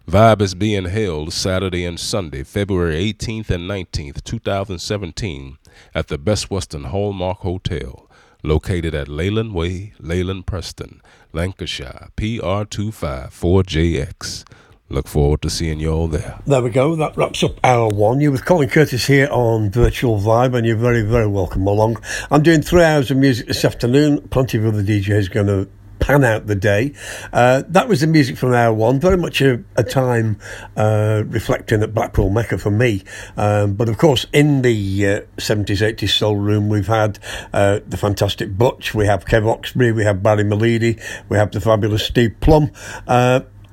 Vibe 0.06 0.42
is 0.42 0.54
being 0.54 0.84
held 0.84 1.32
Saturday 1.32 1.86
and 1.86 1.98
Sunday, 1.98 2.44
February 2.44 3.14
18th 3.14 3.50
and 3.50 3.70
19th, 3.70 4.22
2017, 4.26 5.58
at 5.96 6.10
the 6.10 6.18
Best 6.18 6.52
Western 6.52 6.84
Hallmark 6.84 7.38
Hotel, 7.38 8.10
located 8.44 8.94
at 8.94 9.08
Leyland 9.08 9.54
Way, 9.54 9.94
Leyland 9.98 10.46
Preston, 10.46 11.02
Lancashire, 11.32 12.10
PR254JX. 12.18 14.44
Look 14.92 15.08
forward 15.08 15.42
to 15.44 15.50
seeing 15.50 15.80
you 15.80 15.90
all 15.90 16.10
there. 16.10 16.38
There 16.46 16.62
we 16.62 16.70
go. 16.70 16.98
That 16.98 17.16
wraps 17.16 17.44
up 17.46 17.62
hour 17.64 17.88
one. 17.88 18.20
You're 18.20 18.34
with 18.34 18.44
Colin 18.44 18.68
Curtis 18.68 19.08
here 19.08 19.30
on 19.32 19.72
Virtual 19.72 20.20
Vibe, 20.20 20.54
and 20.54 20.68
you're 20.68 20.76
very, 20.76 21.02
very 21.02 21.28
welcome 21.28 21.66
along. 21.66 22.04
I'm 22.30 22.44
doing 22.44 22.62
three 22.62 22.84
hours 22.84 23.10
of 23.10 23.16
music 23.16 23.48
this 23.48 23.64
afternoon. 23.64 24.28
Plenty 24.28 24.58
of 24.58 24.66
other 24.66 24.84
DJs 24.84 25.32
going 25.32 25.48
to 25.48 25.70
pan 26.02 26.26
out 26.26 26.48
the 26.48 26.56
day. 26.56 26.94
Uh, 27.32 27.64
that 27.70 27.88
was 27.88 28.02
the 28.02 28.08
music 28.08 28.36
from 28.36 28.54
hour 28.54 28.74
one. 28.74 29.00
Very 29.00 29.16
much 29.16 29.40
a, 29.42 29.64
a 29.78 29.84
time 29.84 30.38
uh, 30.76 31.24
reflecting 31.28 31.82
at 31.84 31.94
Blackpool 31.94 32.30
Mecca 32.30 32.58
for 32.58 32.72
me. 32.72 33.04
Um, 33.38 33.76
but 33.76 33.88
of 33.88 33.98
course, 33.98 34.26
in 34.34 34.62
the 34.62 35.08
uh, 35.08 35.22
70s, 35.38 35.96
80s 35.96 36.10
soul 36.10 36.36
room, 36.36 36.68
we've 36.68 36.88
had 36.88 37.18
uh, 37.54 37.80
the 37.88 37.96
fantastic 37.96 38.58
Butch, 38.58 38.94
we 38.94 39.06
have 39.06 39.24
Kev 39.24 39.44
Oxbury, 39.44 39.96
we 39.96 40.04
have 40.04 40.22
Barry 40.22 40.44
Malidi, 40.44 41.02
we 41.30 41.38
have 41.38 41.52
the 41.52 41.62
fabulous 41.62 42.06
Steve 42.06 42.36
Plum. 42.42 42.72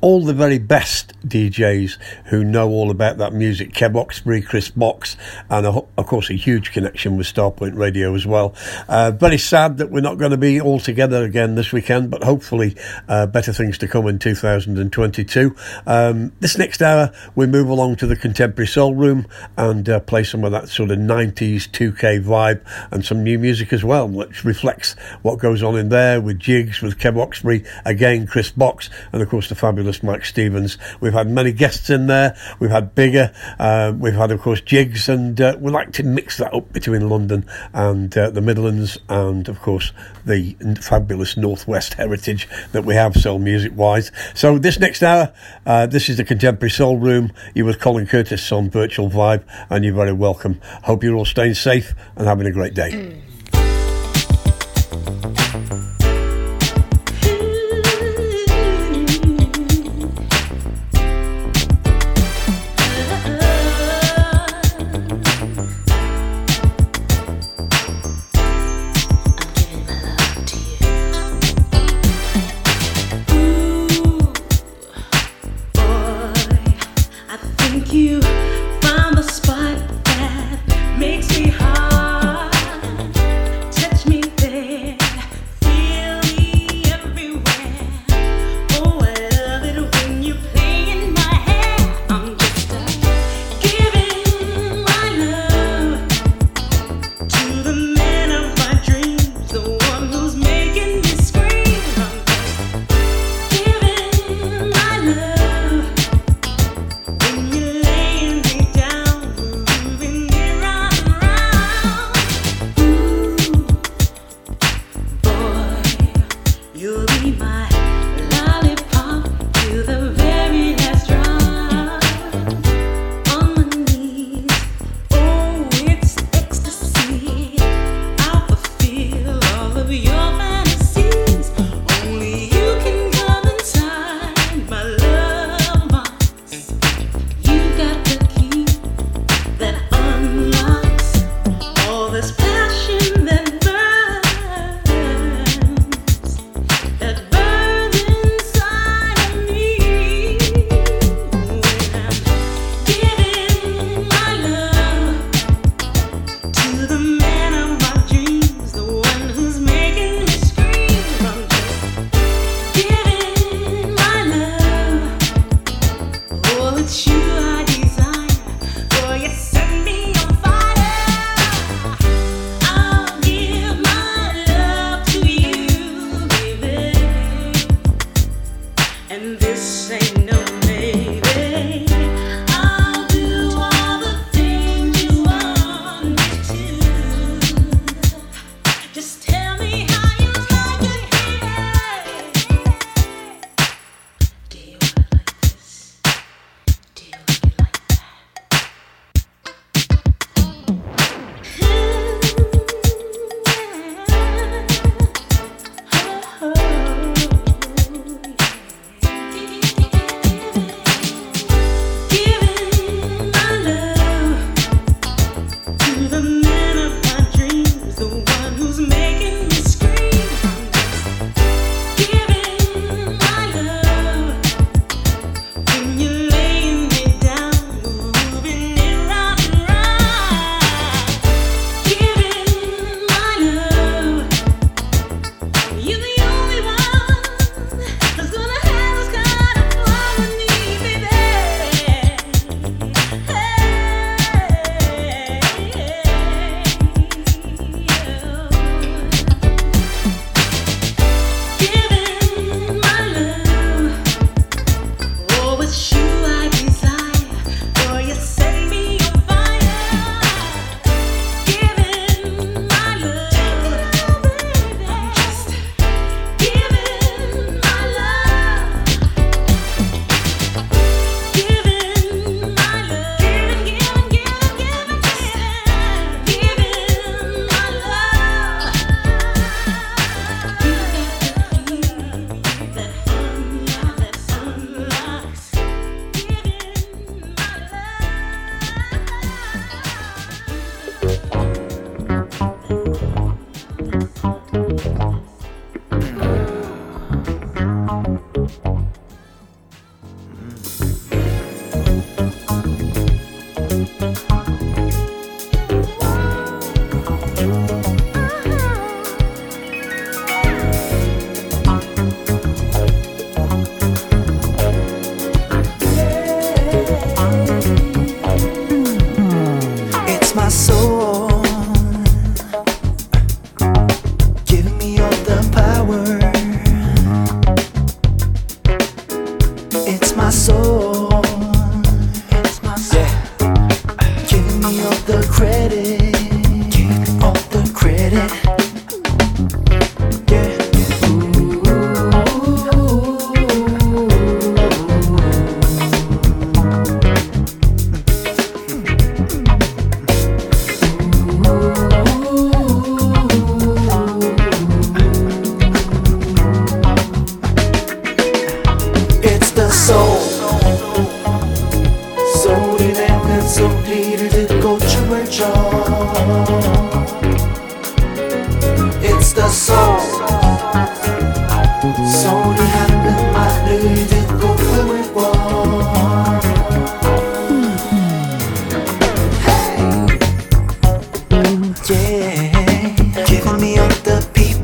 Uh, 0.01 0.07
all 0.09 0.25
the 0.25 0.35
very 0.35 0.59
best 0.59 1.13
DJs 1.27 1.99
who 2.27 2.45
know 2.45 2.69
all 2.71 2.91
about 2.91 3.19
that 3.19 3.33
music. 3.33 3.73
Kev 3.73 3.93
Oxbury, 3.93 4.45
Chris 4.45 4.71
Box, 4.71 5.17
and 5.51 5.67
a, 5.67 5.71
of 5.71 6.07
course 6.07 6.31
a 6.31 6.35
huge 6.35 6.73
connection 6.73 7.17
with 7.17 7.27
Starpoint 7.27 7.77
Radio 7.77 8.15
as 8.15 8.27
well. 8.27 8.55
Uh, 8.89 9.11
very 9.11 9.39
sad 9.39 9.79
that 9.79 9.91
we're 9.91 10.01
not 10.01 10.17
going 10.17 10.31
to 10.31 10.37
be 10.37 10.61
all 10.61 10.81
together 10.81 11.25
again 11.25 11.55
this 11.55 11.73
weekend, 11.73 12.11
but 12.11 12.25
hopefully 12.25 12.77
uh, 13.09 13.27
better 13.27 13.53
things 13.53 13.79
to 13.79 13.89
come 13.89 14.07
in 14.07 14.19
2022. 14.19 15.55
Um, 15.87 16.33
this 16.41 16.57
next 16.57 16.81
hour, 16.81 17.13
we 17.35 17.47
move 17.47 17.69
along 17.69 17.97
to 17.97 18.07
the 18.07 18.17
Contemporary 18.17 18.67
Soul 18.67 18.95
Room 18.95 19.27
and 19.57 19.89
uh, 19.89 20.01
play 20.01 20.25
some 20.25 20.45
of 20.45 20.53
that 20.53 20.69
sort 20.69 20.91
of 20.91 20.99
90s 20.99 21.69
2K 21.69 22.25
vibe 22.25 22.61
and 22.91 23.05
some 23.05 23.23
new 23.23 23.39
music 23.39 23.73
as 23.73 23.85
well, 23.85 24.09
which 24.09 24.45
reflects 24.45 24.95
what 25.23 25.39
goes 25.39 25.63
on 25.63 25.77
in 25.77 25.89
there 25.89 26.21
with 26.21 26.39
Jigs, 26.39 26.81
with 26.81 26.99
Kev 26.99 27.15
Oxbury, 27.15 27.67
again, 27.85 28.27
Chris 28.27 28.51
Box, 28.51 28.89
and 29.13 29.23
of 29.23 29.29
course 29.29 29.49
the 29.49 29.55
fabulous 29.55 29.88
Mike 30.03 30.25
Stevens. 30.25 30.79
We've 31.01 31.13
had 31.13 31.31
many 31.31 31.53
guests 31.53 31.91
in 31.91 32.07
there. 32.07 32.37
We've 32.61 32.71
had 32.71 32.95
Bigger. 32.95 33.33
Uh, 33.59 33.93
we've 33.97 34.15
had, 34.15 34.31
of 34.31 34.41
course, 34.41 34.61
Jigs, 34.61 35.09
and 35.09 35.41
uh, 35.41 35.57
we 35.59 35.71
like 35.71 35.93
to 35.93 36.03
mix 36.03 36.37
that 36.39 36.53
up 36.53 36.73
between 36.73 37.09
London 37.09 37.47
and 37.73 38.17
uh, 38.17 38.31
the 38.31 38.41
Midlands, 38.41 38.99
and 39.09 39.49
of 39.49 39.61
course 39.61 39.93
the 40.25 40.55
fabulous 40.81 41.37
Northwest 41.37 41.95
heritage 41.95 42.49
that 42.73 42.85
we 42.85 42.95
have 42.95 43.17
soul 43.17 43.39
music 43.39 43.73
wise. 43.75 44.13
So 44.35 44.59
this 44.59 44.79
next 44.79 45.03
hour, 45.03 45.33
uh, 45.65 45.87
this 45.87 46.09
is 46.09 46.17
the 46.17 46.25
Contemporary 46.25 46.71
Soul 46.71 46.99
Room. 46.99 47.33
You 47.55 47.65
with 47.65 47.81
Colin 47.81 48.07
Curtis 48.07 48.53
on 48.53 48.71
Virtual 48.71 49.09
Vibe, 49.09 49.45
and 49.71 49.85
you're 49.85 49.95
very 49.95 50.13
welcome. 50.13 50.61
Hope 50.85 51.03
you're 51.03 51.17
all 51.17 51.25
staying 51.25 51.55
safe 51.55 51.95
and 52.17 52.27
having 52.27 52.47
a 52.47 52.53
great 52.53 52.75
day. 52.75 53.23
I 55.01 55.38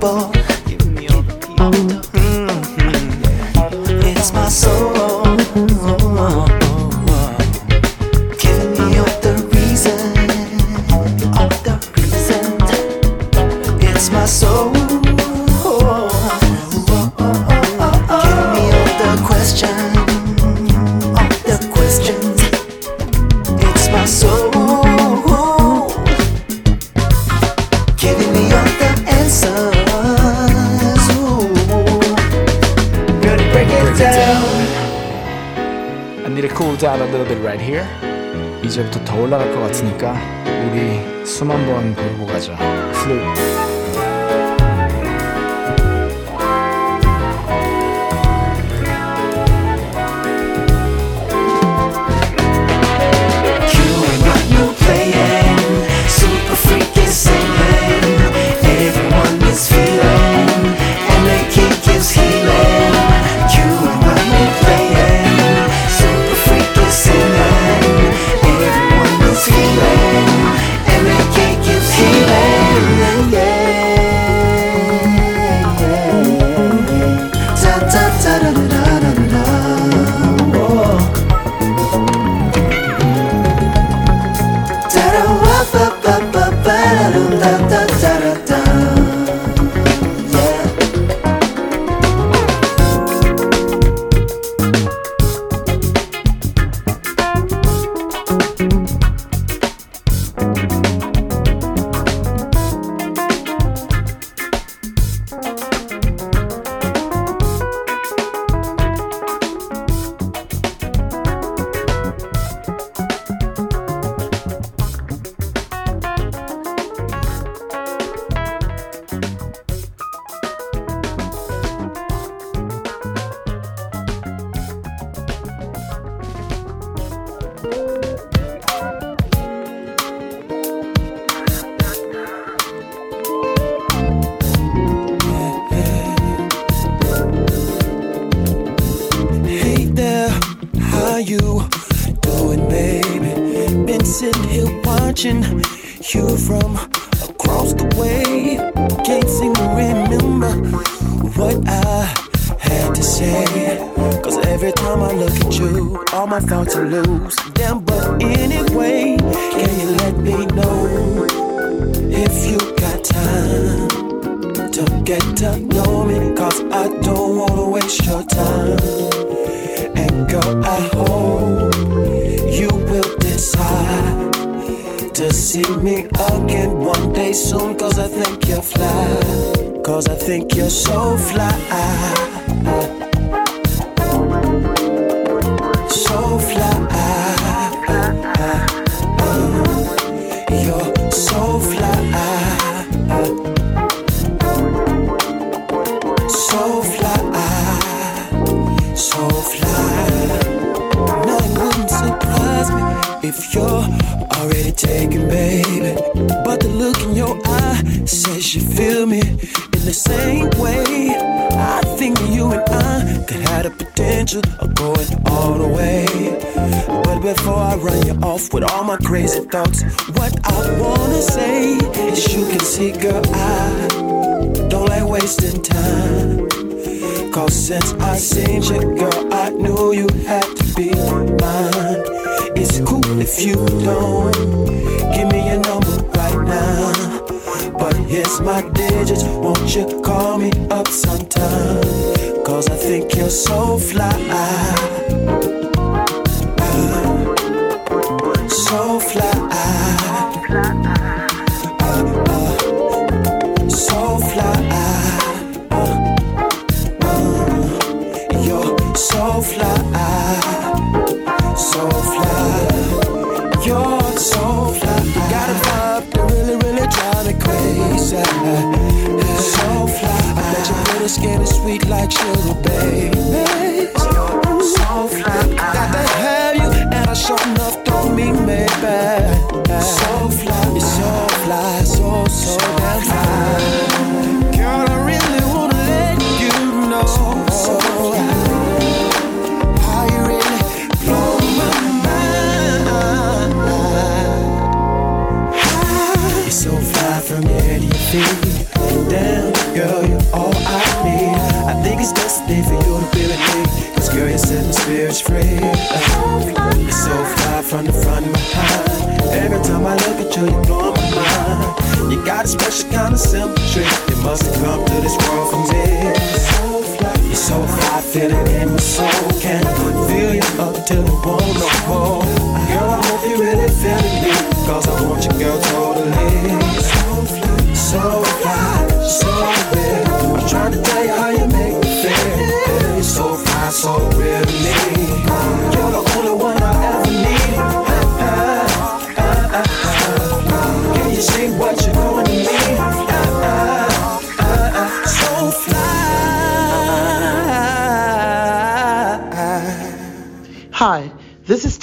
tiempo. 0.05 0.44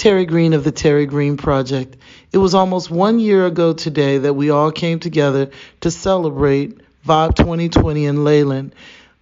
Terry 0.01 0.25
Green 0.25 0.53
of 0.53 0.63
the 0.63 0.71
Terry 0.71 1.05
Green 1.05 1.37
Project. 1.37 1.95
It 2.31 2.39
was 2.39 2.55
almost 2.55 2.89
one 2.89 3.19
year 3.19 3.45
ago 3.45 3.71
today 3.73 4.17
that 4.17 4.33
we 4.33 4.49
all 4.49 4.71
came 4.71 4.99
together 4.99 5.51
to 5.81 5.91
celebrate 5.91 6.81
Vibe 7.05 7.35
2020 7.35 8.05
in 8.07 8.23
Leyland. 8.23 8.73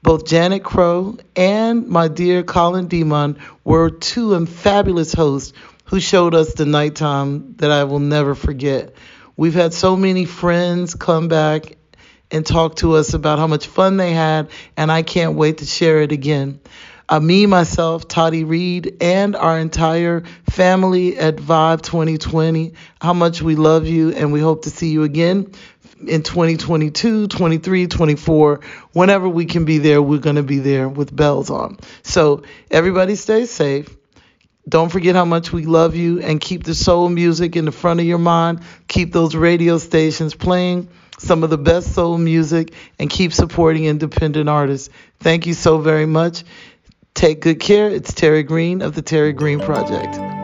Both 0.01 0.25
Janet 0.25 0.63
Crow 0.63 1.17
and 1.35 1.85
my 1.89 2.07
dear 2.07 2.43
Colin 2.43 2.87
Demon 2.87 3.39
were 3.65 3.89
two 3.89 4.45
fabulous 4.45 5.11
hosts 5.11 5.51
who 5.83 5.99
showed 5.99 6.33
us 6.33 6.53
the 6.53 6.65
nighttime 6.65 7.55
that 7.57 7.71
I 7.71 7.83
will 7.83 7.99
never 7.99 8.33
forget. 8.33 8.93
We've 9.35 9.53
had 9.53 9.73
so 9.73 9.97
many 9.97 10.23
friends 10.23 10.95
come 10.95 11.27
back 11.27 11.75
and 12.31 12.45
talk 12.45 12.77
to 12.77 12.93
us 12.93 13.13
about 13.13 13.37
how 13.37 13.47
much 13.47 13.67
fun 13.67 13.97
they 13.97 14.13
had, 14.13 14.49
and 14.77 14.89
I 14.89 15.01
can't 15.01 15.35
wait 15.35 15.57
to 15.57 15.65
share 15.65 16.01
it 16.03 16.13
again. 16.13 16.61
Uh, 17.09 17.19
me, 17.19 17.47
myself, 17.47 18.07
Toddy 18.07 18.43
Reed, 18.43 18.97
and 19.01 19.35
our 19.35 19.57
entire 19.57 20.21
family 20.59 21.17
at 21.17 21.37
Vibe 21.37 21.81
2020, 21.83 22.73
how 22.99 23.13
much 23.13 23.41
we 23.41 23.55
love 23.55 23.87
you, 23.87 24.11
and 24.11 24.33
we 24.33 24.41
hope 24.41 24.63
to 24.63 24.69
see 24.69 24.89
you 24.89 25.03
again 25.03 25.53
in 26.05 26.21
2022, 26.21 27.29
23, 27.29 27.87
24. 27.87 28.59
Whenever 28.91 29.29
we 29.29 29.45
can 29.45 29.63
be 29.63 29.77
there, 29.77 30.01
we're 30.01 30.19
going 30.19 30.35
to 30.35 30.43
be 30.43 30.59
there 30.59 30.89
with 30.89 31.15
bells 31.15 31.49
on. 31.49 31.77
So, 32.03 32.43
everybody 32.69 33.15
stay 33.15 33.45
safe. 33.45 33.95
Don't 34.67 34.89
forget 34.91 35.15
how 35.15 35.23
much 35.23 35.53
we 35.53 35.65
love 35.65 35.95
you 35.95 36.19
and 36.19 36.41
keep 36.41 36.65
the 36.65 36.75
soul 36.75 37.07
music 37.07 37.55
in 37.55 37.63
the 37.63 37.71
front 37.71 38.01
of 38.01 38.05
your 38.05 38.17
mind. 38.17 38.59
Keep 38.89 39.13
those 39.13 39.37
radio 39.37 39.77
stations 39.77 40.35
playing 40.35 40.89
some 41.19 41.45
of 41.45 41.51
the 41.51 41.57
best 41.57 41.95
soul 41.95 42.17
music 42.17 42.73
and 42.99 43.09
keep 43.09 43.31
supporting 43.31 43.85
independent 43.85 44.49
artists. 44.49 44.89
Thank 45.21 45.47
you 45.47 45.53
so 45.53 45.77
very 45.77 46.05
much. 46.05 46.43
Take 47.13 47.39
good 47.39 47.61
care. 47.61 47.89
It's 47.89 48.13
Terry 48.13 48.43
Green 48.43 48.81
of 48.81 48.93
the 48.93 49.01
Terry 49.01 49.31
Green 49.31 49.61
Project. 49.61 50.38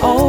Gonna 0.00 0.23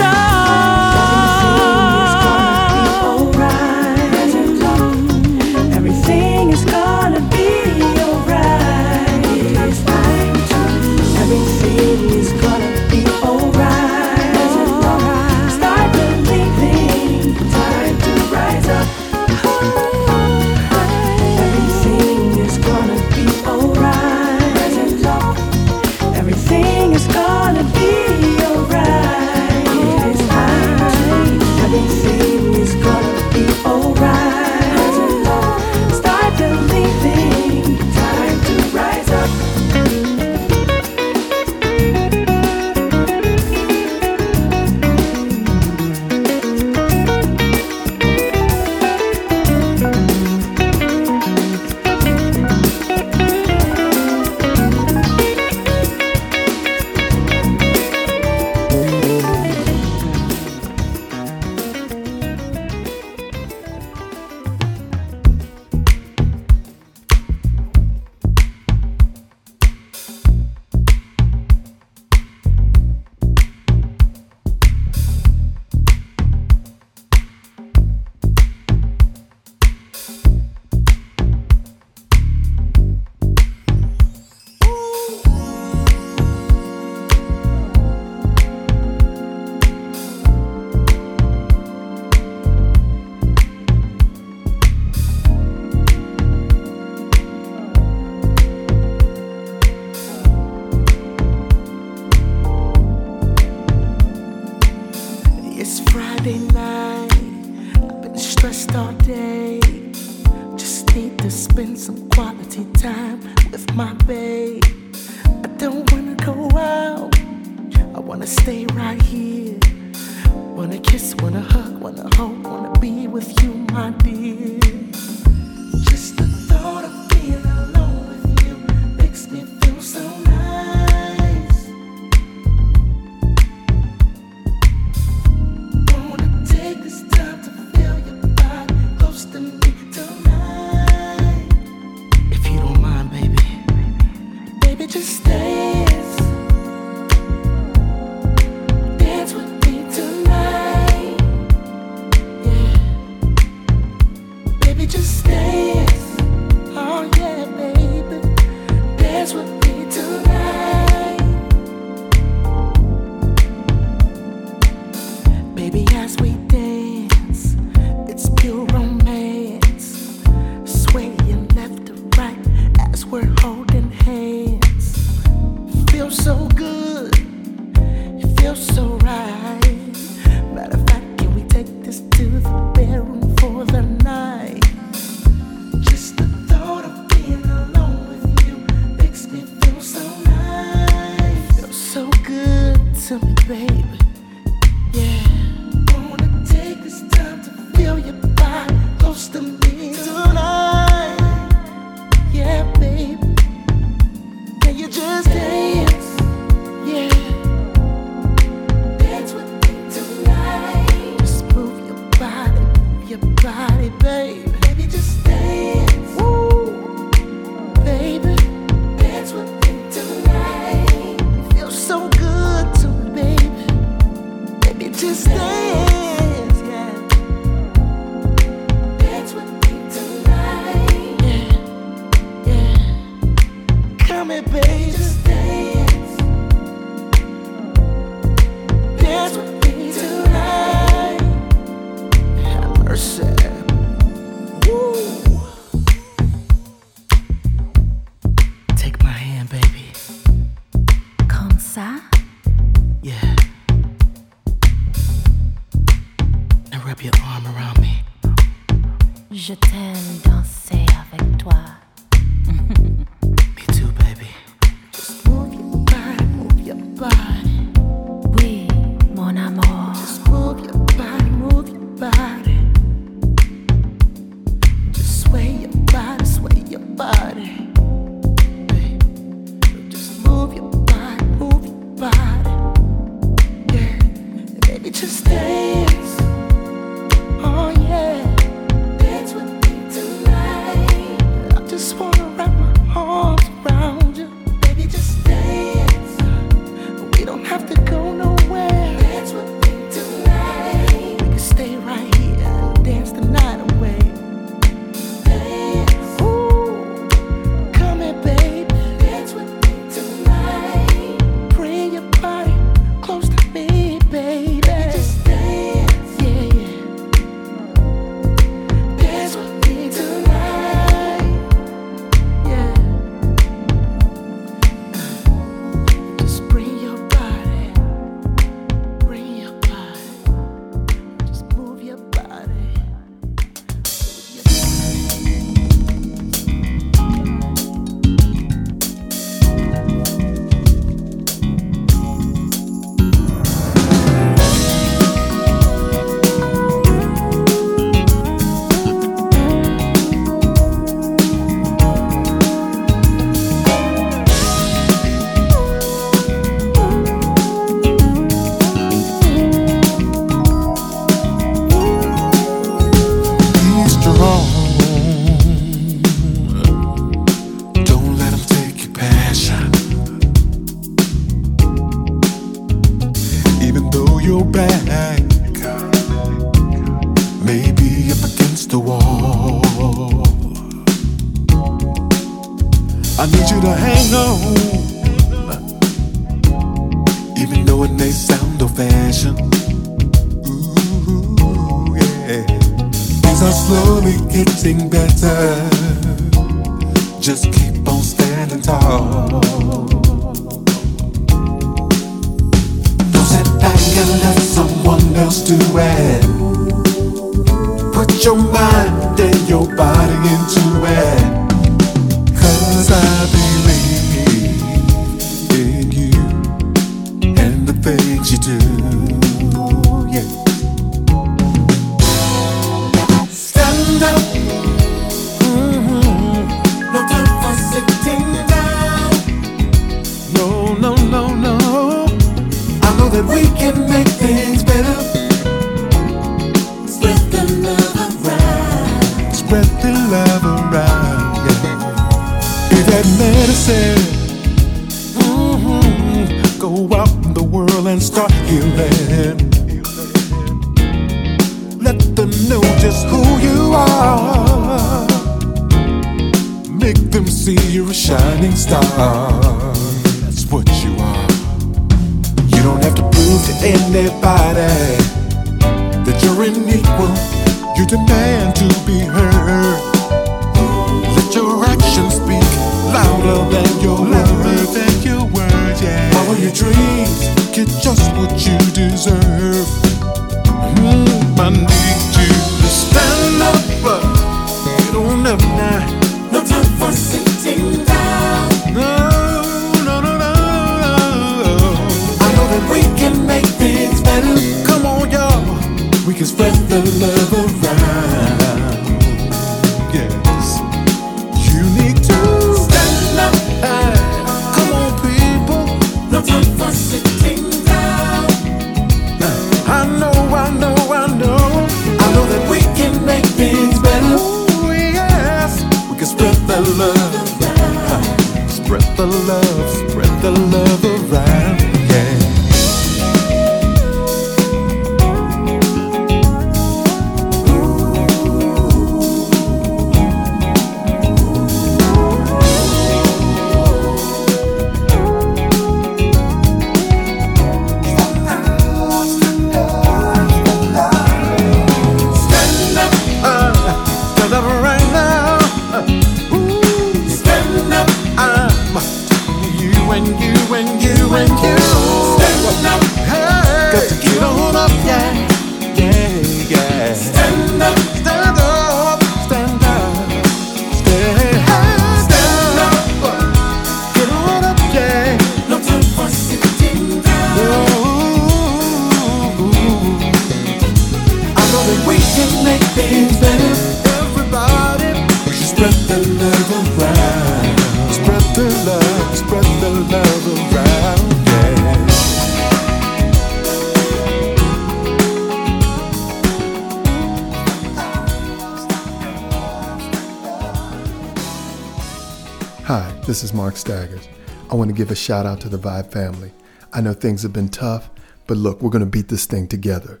shout 595.10 595.26
out 595.26 595.40
to 595.40 595.48
the 595.48 595.58
Vibe 595.58 595.90
family. 595.90 596.30
I 596.72 596.80
know 596.80 596.92
things 596.92 597.24
have 597.24 597.32
been 597.32 597.48
tough, 597.48 597.90
but 598.28 598.36
look, 598.36 598.62
we're 598.62 598.70
going 598.70 598.78
to 598.78 598.86
beat 598.86 599.08
this 599.08 599.26
thing 599.26 599.48
together. 599.48 600.00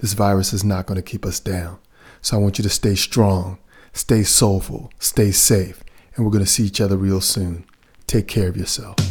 This 0.00 0.12
virus 0.12 0.52
is 0.52 0.62
not 0.62 0.84
going 0.84 0.96
to 0.96 1.10
keep 1.10 1.24
us 1.24 1.40
down. 1.40 1.78
So 2.20 2.36
I 2.36 2.40
want 2.40 2.58
you 2.58 2.62
to 2.64 2.68
stay 2.68 2.94
strong, 2.94 3.56
stay 3.94 4.22
soulful, 4.24 4.92
stay 4.98 5.30
safe, 5.30 5.82
and 6.14 6.26
we're 6.26 6.32
going 6.32 6.44
to 6.44 6.50
see 6.50 6.64
each 6.64 6.82
other 6.82 6.98
real 6.98 7.22
soon. 7.22 7.64
Take 8.06 8.28
care 8.28 8.48
of 8.50 8.58
yourself. 8.58 9.01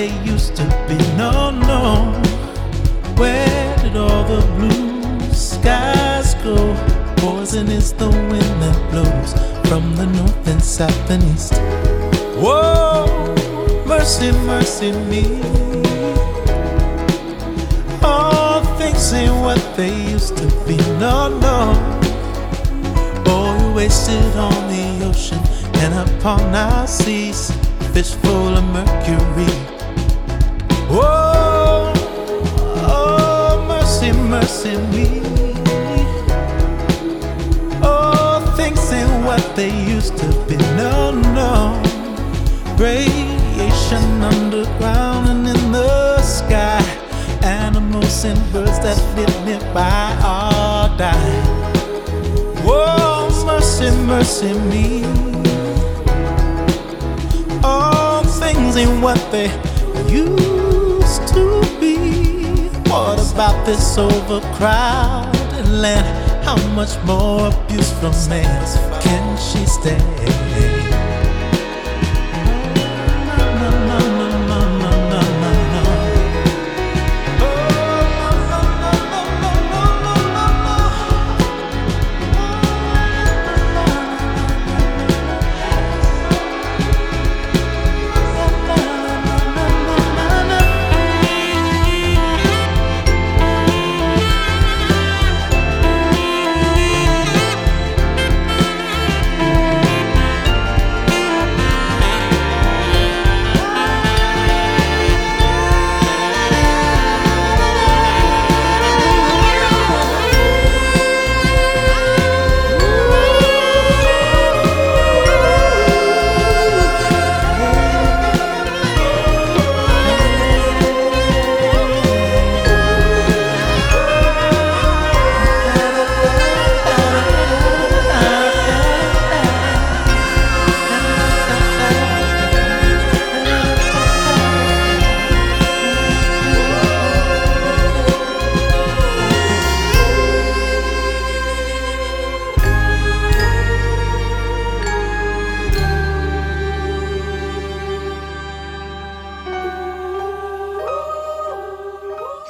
They 0.00 0.08
used 0.24 0.56
to 0.56 0.64
be. 0.88 1.09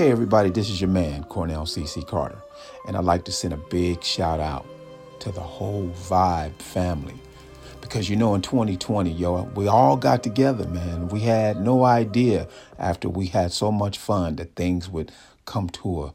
Hey, 0.01 0.11
everybody, 0.11 0.49
this 0.49 0.71
is 0.71 0.81
your 0.81 0.89
man, 0.89 1.25
Cornell 1.25 1.67
C.C. 1.67 2.01
Carter, 2.05 2.39
and 2.89 2.97
I'd 2.97 3.05
like 3.05 3.27
to 3.27 3.33
send 3.33 3.53
a 3.53 3.59
big 3.59 4.03
shout 4.03 4.41
out 4.41 4.65
to 5.19 5.31
the 5.31 5.43
whole 5.43 5.91
Vibe 5.91 6.55
family. 6.55 7.17
Because 7.83 8.09
you 8.09 8.17
know, 8.17 8.35
in 8.35 8.41
2020, 8.41 9.11
yo, 9.11 9.43
we 9.55 9.69
all 9.69 9.99
got 9.99 10.23
together, 10.23 10.67
man. 10.67 11.09
We 11.09 11.21
had 11.21 11.61
no 11.61 11.85
idea 11.85 12.49
after 12.79 13.11
we 13.11 13.27
had 13.27 13.53
so 13.53 13.71
much 13.71 13.99
fun 13.99 14.37
that 14.37 14.57
things 14.57 14.89
would 14.89 15.13
come 15.45 15.69
to 15.69 16.05
a, 16.05 16.15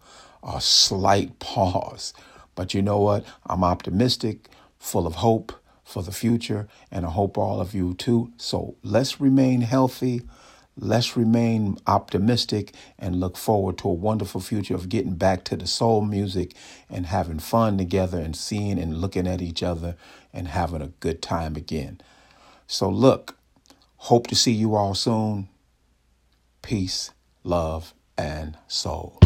a 0.55 0.61
slight 0.61 1.37
pause. 1.39 2.11
But 2.55 2.73
you 2.73 2.81
know 2.81 2.97
what? 2.97 3.23
I'm 3.45 3.63
optimistic, 3.63 4.49
full 4.79 5.05
of 5.05 5.13
hope 5.13 5.53
for 5.83 6.01
the 6.01 6.11
future, 6.11 6.67
and 6.89 7.05
I 7.05 7.11
hope 7.11 7.37
all 7.37 7.61
of 7.61 7.75
you 7.75 7.93
too. 7.93 8.33
So 8.37 8.77
let's 8.81 9.21
remain 9.21 9.61
healthy. 9.61 10.23
Let's 10.77 11.15
remain 11.15 11.77
optimistic 11.87 12.75
and 12.99 13.21
look 13.21 13.37
forward 13.37 13.77
to 13.77 13.87
a 13.87 13.93
wonderful 13.93 14.41
future 14.41 14.75
of 14.75 14.89
getting 14.89 15.15
back 15.15 15.45
to 15.45 15.55
the 15.55 15.67
soul 15.67 16.01
music 16.01 16.53
and 16.89 17.05
having 17.05 17.39
fun 17.39 17.77
together 17.77 18.19
and 18.19 18.35
seeing 18.35 18.77
and 18.77 18.97
looking 18.97 19.25
at 19.25 19.41
each 19.41 19.63
other 19.63 19.95
and 20.33 20.49
having 20.49 20.81
a 20.81 20.87
good 20.99 21.21
time 21.21 21.55
again. 21.55 22.01
So, 22.67 22.89
look, 22.89 23.37
hope 23.95 24.27
to 24.27 24.35
see 24.35 24.51
you 24.51 24.75
all 24.75 24.95
soon. 24.95 25.47
Peace, 26.61 27.11
love, 27.43 27.93
and 28.17 28.57
soul. 28.67 29.19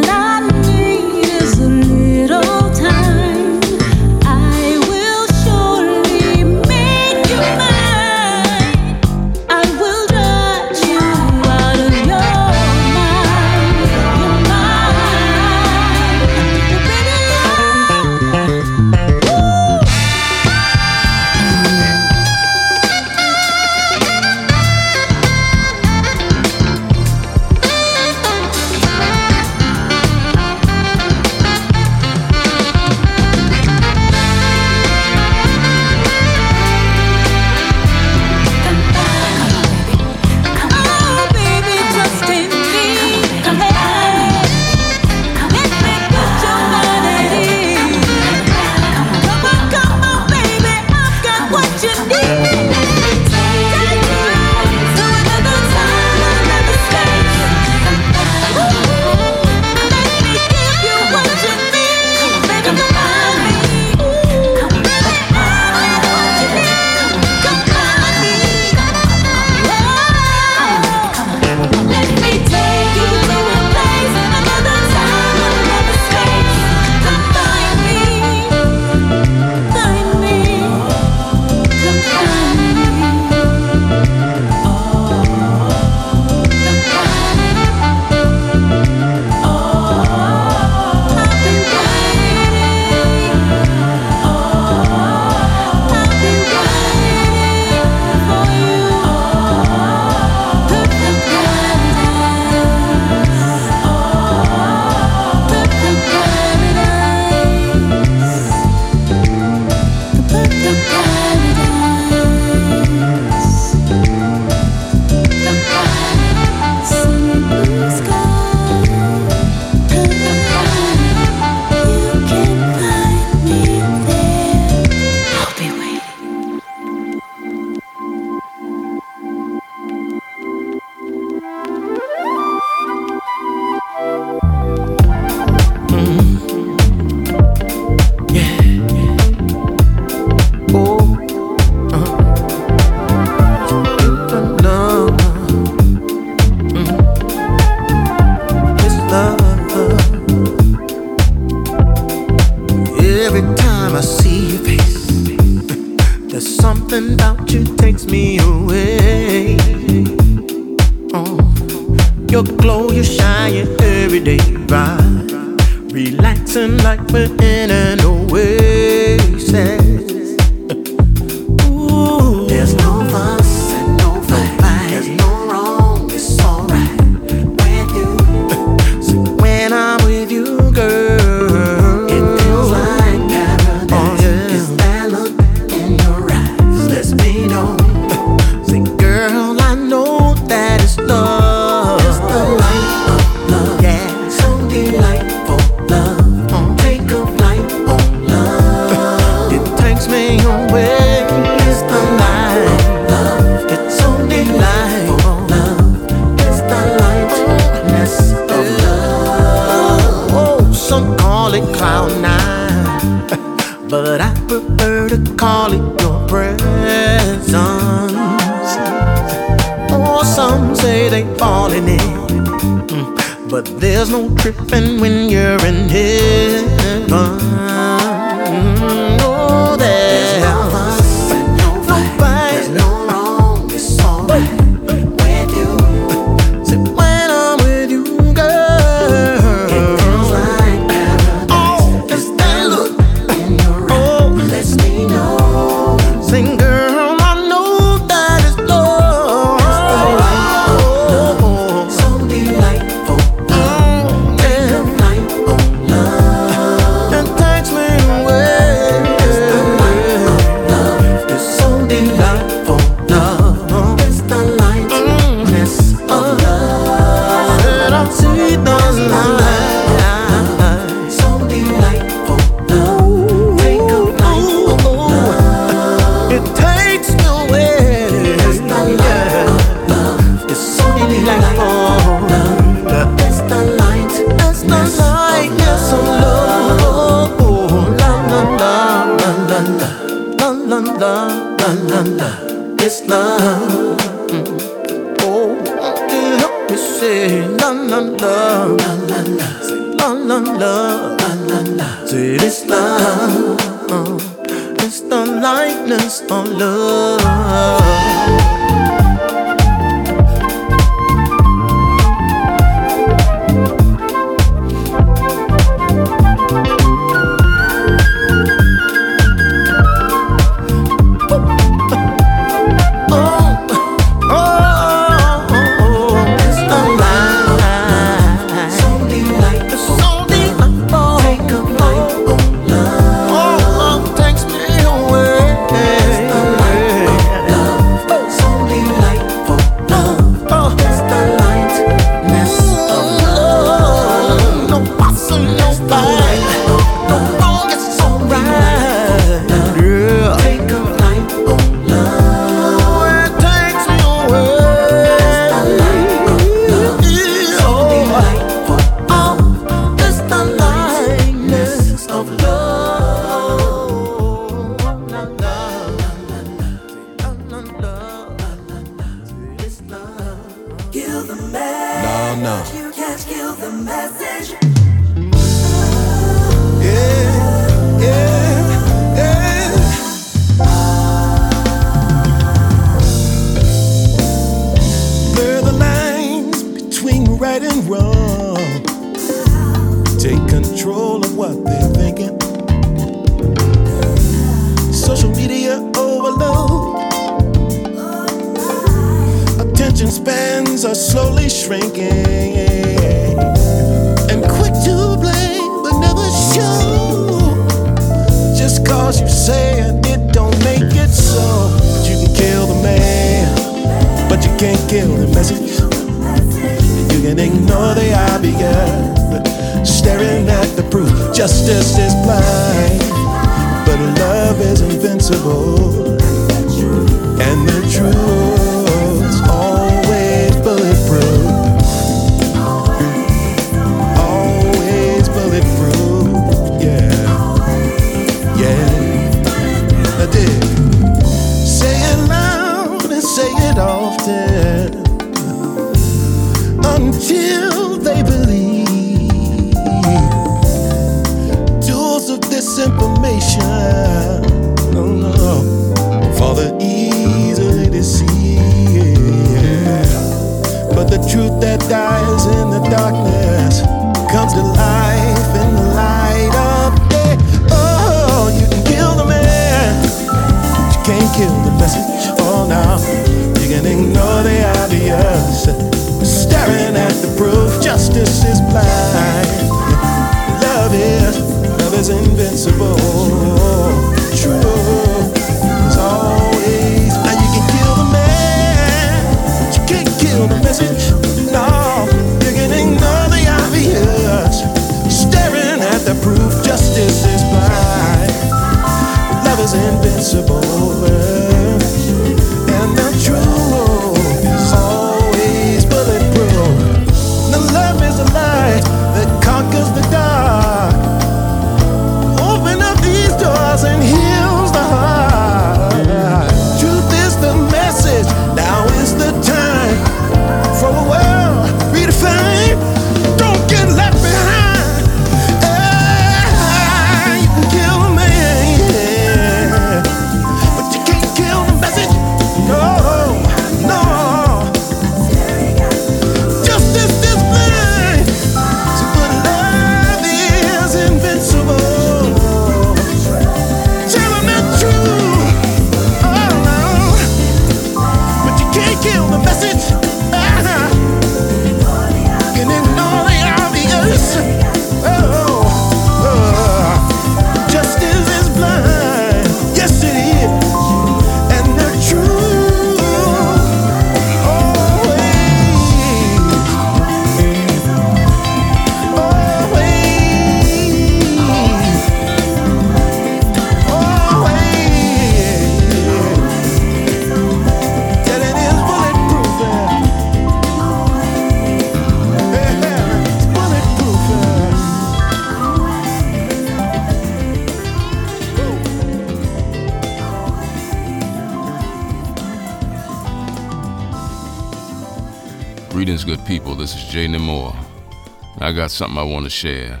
Got 598.86 598.92
something 598.92 599.18
I 599.18 599.24
want 599.24 599.42
to 599.42 599.50
share. 599.50 600.00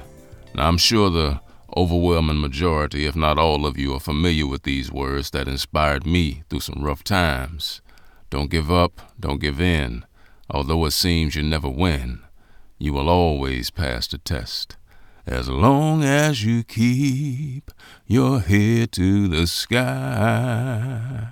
Now, 0.54 0.68
I'm 0.68 0.78
sure 0.78 1.10
the 1.10 1.40
overwhelming 1.76 2.40
majority, 2.40 3.04
if 3.04 3.16
not 3.16 3.36
all 3.36 3.66
of 3.66 3.76
you, 3.76 3.92
are 3.94 3.98
familiar 3.98 4.46
with 4.46 4.62
these 4.62 4.92
words 4.92 5.30
that 5.30 5.48
inspired 5.48 6.06
me 6.06 6.44
through 6.48 6.60
some 6.60 6.84
rough 6.84 7.02
times. 7.02 7.80
Don't 8.30 8.48
give 8.48 8.70
up, 8.70 9.12
don't 9.18 9.40
give 9.40 9.60
in. 9.60 10.04
Although 10.48 10.84
it 10.84 10.92
seems 10.92 11.34
you 11.34 11.42
never 11.42 11.68
win, 11.68 12.20
you 12.78 12.92
will 12.92 13.08
always 13.08 13.70
pass 13.70 14.06
the 14.06 14.18
test. 14.18 14.76
As 15.26 15.48
long 15.48 16.04
as 16.04 16.44
you 16.44 16.62
keep 16.62 17.72
your 18.06 18.38
head 18.38 18.92
to 18.92 19.26
the 19.26 19.48
sky. 19.48 21.26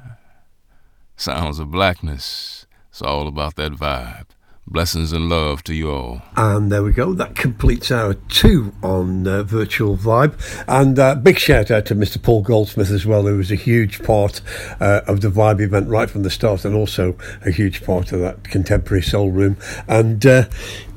Sounds 1.16 1.60
of 1.60 1.70
blackness. 1.70 2.66
It's 2.90 3.00
all 3.00 3.28
about 3.28 3.54
that 3.54 3.74
vibe. 3.74 4.33
Blessings 4.66 5.12
and 5.12 5.28
love 5.28 5.62
to 5.64 5.74
you 5.74 5.90
all. 5.90 6.22
And 6.36 6.72
there 6.72 6.82
we 6.82 6.92
go. 6.92 7.12
That 7.12 7.34
completes 7.34 7.90
our 7.90 8.14
two 8.14 8.72
on 8.82 9.28
uh, 9.28 9.42
Virtual 9.42 9.94
Vibe. 9.94 10.34
And 10.66 10.98
uh, 10.98 11.16
big 11.16 11.38
shout 11.38 11.70
out 11.70 11.84
to 11.86 11.94
Mr. 11.94 12.20
Paul 12.20 12.40
Goldsmith 12.42 12.90
as 12.90 13.04
well, 13.04 13.26
who 13.26 13.36
was 13.36 13.52
a 13.52 13.56
huge 13.56 14.02
part 14.02 14.40
uh, 14.80 15.02
of 15.06 15.20
the 15.20 15.28
Vibe 15.28 15.60
event 15.60 15.88
right 15.88 16.08
from 16.08 16.22
the 16.22 16.30
start 16.30 16.64
and 16.64 16.74
also 16.74 17.14
a 17.44 17.50
huge 17.50 17.84
part 17.84 18.10
of 18.12 18.20
that 18.20 18.44
contemporary 18.44 19.02
soul 19.02 19.30
room. 19.30 19.58
And 19.86 20.24
uh, 20.24 20.44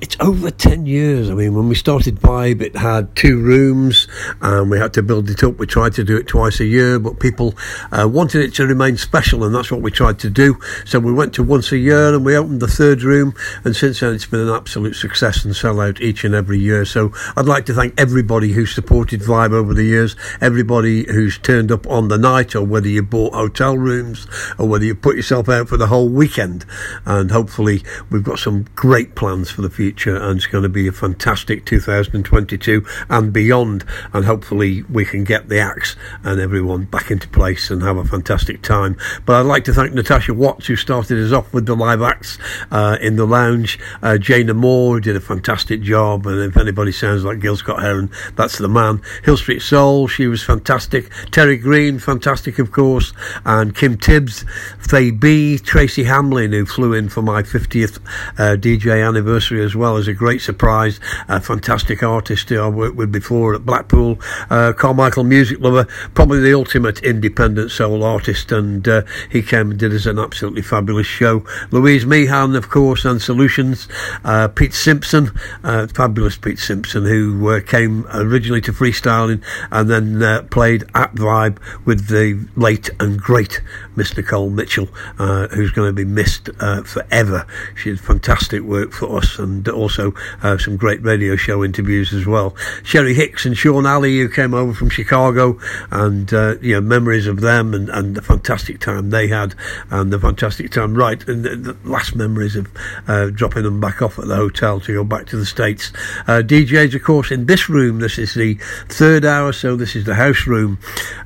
it's 0.01 0.15
over 0.19 0.51
10 0.51 0.85
years. 0.85 1.29
I 1.29 1.33
mean, 1.33 1.55
when 1.55 1.67
we 1.67 1.75
started 1.75 2.17
Vibe, 2.17 2.61
it 2.61 2.75
had 2.75 3.15
two 3.15 3.41
rooms 3.41 4.07
and 4.41 4.69
we 4.69 4.77
had 4.77 4.93
to 4.93 5.01
build 5.01 5.29
it 5.29 5.43
up. 5.43 5.57
We 5.57 5.65
tried 5.65 5.93
to 5.93 6.03
do 6.03 6.17
it 6.17 6.27
twice 6.27 6.59
a 6.59 6.65
year, 6.65 6.99
but 6.99 7.19
people 7.19 7.55
uh, 7.91 8.07
wanted 8.07 8.43
it 8.43 8.53
to 8.55 8.67
remain 8.67 8.97
special, 8.97 9.43
and 9.43 9.55
that's 9.55 9.71
what 9.71 9.81
we 9.81 9.89
tried 9.89 10.19
to 10.19 10.29
do. 10.29 10.59
So 10.85 10.99
we 10.99 11.13
went 11.13 11.33
to 11.35 11.43
once 11.43 11.71
a 11.71 11.77
year 11.77 12.13
and 12.13 12.23
we 12.23 12.35
opened 12.35 12.61
the 12.61 12.67
third 12.67 13.01
room, 13.01 13.33
and 13.63 13.75
since 13.75 13.99
then 14.01 14.13
it's 14.13 14.25
been 14.25 14.39
an 14.39 14.49
absolute 14.49 14.95
success 14.95 15.43
and 15.43 15.55
sell 15.55 15.79
out 15.79 16.01
each 16.01 16.23
and 16.23 16.35
every 16.35 16.59
year. 16.59 16.85
So 16.85 17.11
I'd 17.35 17.45
like 17.45 17.65
to 17.67 17.73
thank 17.73 17.99
everybody 17.99 18.51
who 18.53 18.65
supported 18.65 19.21
Vibe 19.21 19.53
over 19.53 19.73
the 19.73 19.83
years, 19.83 20.15
everybody 20.41 21.05
who's 21.11 21.37
turned 21.37 21.71
up 21.71 21.87
on 21.87 22.07
the 22.07 22.17
night, 22.17 22.55
or 22.55 22.63
whether 22.63 22.87
you 22.87 23.01
bought 23.01 23.33
hotel 23.33 23.77
rooms, 23.77 24.27
or 24.59 24.67
whether 24.67 24.85
you 24.85 24.95
put 24.95 25.15
yourself 25.15 25.49
out 25.49 25.69
for 25.69 25.77
the 25.77 25.87
whole 25.87 26.09
weekend. 26.09 26.65
And 27.05 27.31
hopefully, 27.31 27.83
we've 28.11 28.23
got 28.23 28.39
some 28.39 28.65
great 28.75 29.15
plans 29.15 29.49
for 29.49 29.61
the 29.61 29.69
future, 29.69 29.86
and 29.95 30.38
it's 30.38 30.47
going 30.47 30.64
to 30.64 30.69
be 30.69 30.88
a 30.88 30.91
fantastic 30.91 31.65
2022 31.65 32.85
and 33.09 33.31
beyond. 33.31 33.85
And 34.14 34.26
hopefully, 34.26 34.84
we 34.84 35.05
can 35.05 35.23
get 35.23 35.47
the 35.47 35.59
acts 35.59 35.95
and 36.23 36.39
everyone 36.39 36.85
back 36.85 37.09
into 37.09 37.27
place 37.30 37.72
and 37.72 37.81
have 37.81 37.97
a 37.97 38.03
fantastic 38.03 38.61
time. 38.61 38.97
But 39.26 39.38
I'd 39.38 39.45
like 39.45 39.64
to 39.65 39.73
thank 39.73 39.93
Natasha 39.93 40.34
Watts, 40.34 40.68
who 40.68 40.76
started 40.76 41.23
us 41.23 41.31
off 41.31 41.53
with 41.53 41.65
the 41.65 41.76
live 41.76 42.01
acts 42.01 42.38
uh, 42.72 42.97
in 43.01 43.15
the 43.15 43.26
lounge. 43.26 43.80
Uh, 44.01 44.18
Jana 44.18 44.53
Moore 44.53 44.99
did 44.99 45.15
a 45.15 45.22
fantastic 45.22 45.81
job, 45.81 46.27
and 46.27 46.39
if 46.41 46.57
anybody 46.57 46.91
sounds 46.91 47.23
like 47.23 47.39
Gil 47.39 47.55
Scott 47.55 47.81
Heron, 47.81 48.09
that's 48.35 48.57
the 48.57 48.68
man. 48.68 49.01
Hill 49.23 49.38
Street 49.38 49.61
Soul, 49.61 50.07
she 50.07 50.27
was 50.27 50.43
fantastic. 50.43 51.11
Terry 51.31 51.57
Green, 51.57 51.99
fantastic, 51.99 52.59
of 52.59 52.72
course, 52.72 53.14
and 53.45 53.76
Kim 53.76 53.97
Tibbs, 53.97 54.43
Faye 54.80 55.11
B, 55.11 55.57
Tracy 55.57 56.03
Hamlin, 56.03 56.51
who 56.51 56.65
flew 56.65 56.93
in 56.93 57.09
for 57.09 57.22
my 57.22 57.43
50th 57.43 57.99
uh, 58.38 58.57
DJ 58.57 59.05
anniversary 59.05 59.64
as 59.64 59.76
well 59.76 59.76
as 59.83 60.07
a 60.07 60.13
great 60.13 60.41
surprise. 60.41 60.99
A 61.27 61.39
fantastic 61.39 62.03
artist 62.03 62.49
who 62.49 62.59
I 62.59 62.67
worked 62.67 62.95
with 62.95 63.11
before 63.11 63.55
at 63.55 63.65
Blackpool. 63.65 64.19
Uh, 64.49 64.73
Carmichael 64.73 65.23
Music 65.23 65.59
Lover, 65.59 65.85
probably 66.13 66.39
the 66.39 66.53
ultimate 66.53 66.99
independent 67.03 67.71
soul 67.71 68.03
artist, 68.03 68.51
and 68.51 68.87
uh, 68.87 69.03
he 69.29 69.41
came 69.41 69.71
and 69.71 69.79
did 69.79 69.93
us 69.93 70.05
an 70.05 70.19
absolutely 70.19 70.61
fabulous 70.61 71.07
show. 71.07 71.45
Louise 71.71 72.05
Meehan, 72.05 72.55
of 72.55 72.69
course, 72.69 73.05
and 73.05 73.21
Solutions. 73.21 73.87
Uh, 74.23 74.47
Pete 74.47 74.73
Simpson, 74.73 75.31
uh, 75.63 75.87
fabulous 75.87 76.37
Pete 76.37 76.59
Simpson, 76.59 77.05
who 77.05 77.49
uh, 77.49 77.59
came 77.61 78.05
originally 78.13 78.61
to 78.61 78.73
freestyling 78.73 79.43
and 79.71 79.89
then 79.89 80.21
uh, 80.23 80.43
played 80.49 80.83
at 80.95 81.13
Vibe 81.15 81.57
with 81.85 82.07
the 82.07 82.47
late 82.55 82.89
and 82.99 83.19
great 83.19 83.61
Miss 83.97 84.15
Nicole 84.15 84.51
Mitchell, 84.51 84.87
uh, 85.17 85.47
who's 85.47 85.71
going 85.71 85.89
to 85.89 85.93
be 85.93 86.05
missed 86.05 86.51
uh, 86.59 86.83
forever. 86.83 87.47
She 87.75 87.89
did 87.89 87.99
fantastic 87.99 88.61
work 88.61 88.91
for 88.93 89.17
us, 89.17 89.39
and 89.39 89.67
also 89.67 90.13
uh, 90.43 90.59
some 90.59 90.77
great 90.77 91.01
radio 91.03 91.35
show 91.35 91.63
interviews 91.63 92.13
as 92.13 92.27
well. 92.27 92.55
Sherry 92.83 93.15
Hicks 93.15 93.47
and 93.47 93.57
Sean 93.57 93.87
Alley, 93.87 94.19
who 94.19 94.29
came 94.29 94.53
over 94.53 94.71
from 94.71 94.89
Chicago, 94.89 95.59
and 95.89 96.31
uh, 96.31 96.55
you 96.61 96.75
know 96.75 96.81
memories 96.81 97.25
of 97.25 97.41
them 97.41 97.73
and, 97.73 97.89
and 97.89 98.15
the 98.15 98.21
fantastic 98.21 98.79
time 98.79 99.09
they 99.09 99.27
had, 99.27 99.55
and 99.89 100.13
the 100.13 100.19
fantastic 100.19 100.69
time 100.69 100.93
right, 100.93 101.27
and 101.27 101.43
the, 101.43 101.55
the 101.55 101.89
last 101.89 102.15
memories 102.15 102.55
of 102.55 102.67
uh, 103.07 103.31
dropping 103.31 103.63
them 103.63 103.81
back 103.81 104.03
off 104.03 104.19
at 104.19 104.27
the 104.27 104.35
hotel 104.35 104.79
to 104.79 104.93
go 104.93 105.03
back 105.03 105.25
to 105.25 105.37
the 105.37 105.45
states. 105.45 105.91
Uh, 106.27 106.43
DJs, 106.45 106.93
of 106.93 107.01
course, 107.01 107.31
in 107.31 107.47
this 107.47 107.67
room. 107.67 107.97
This 107.97 108.19
is 108.19 108.35
the 108.35 108.59
third 108.89 109.25
hour, 109.25 109.51
so 109.53 109.75
this 109.75 109.95
is 109.95 110.05
the 110.05 110.15
house 110.15 110.45
room. 110.45 110.77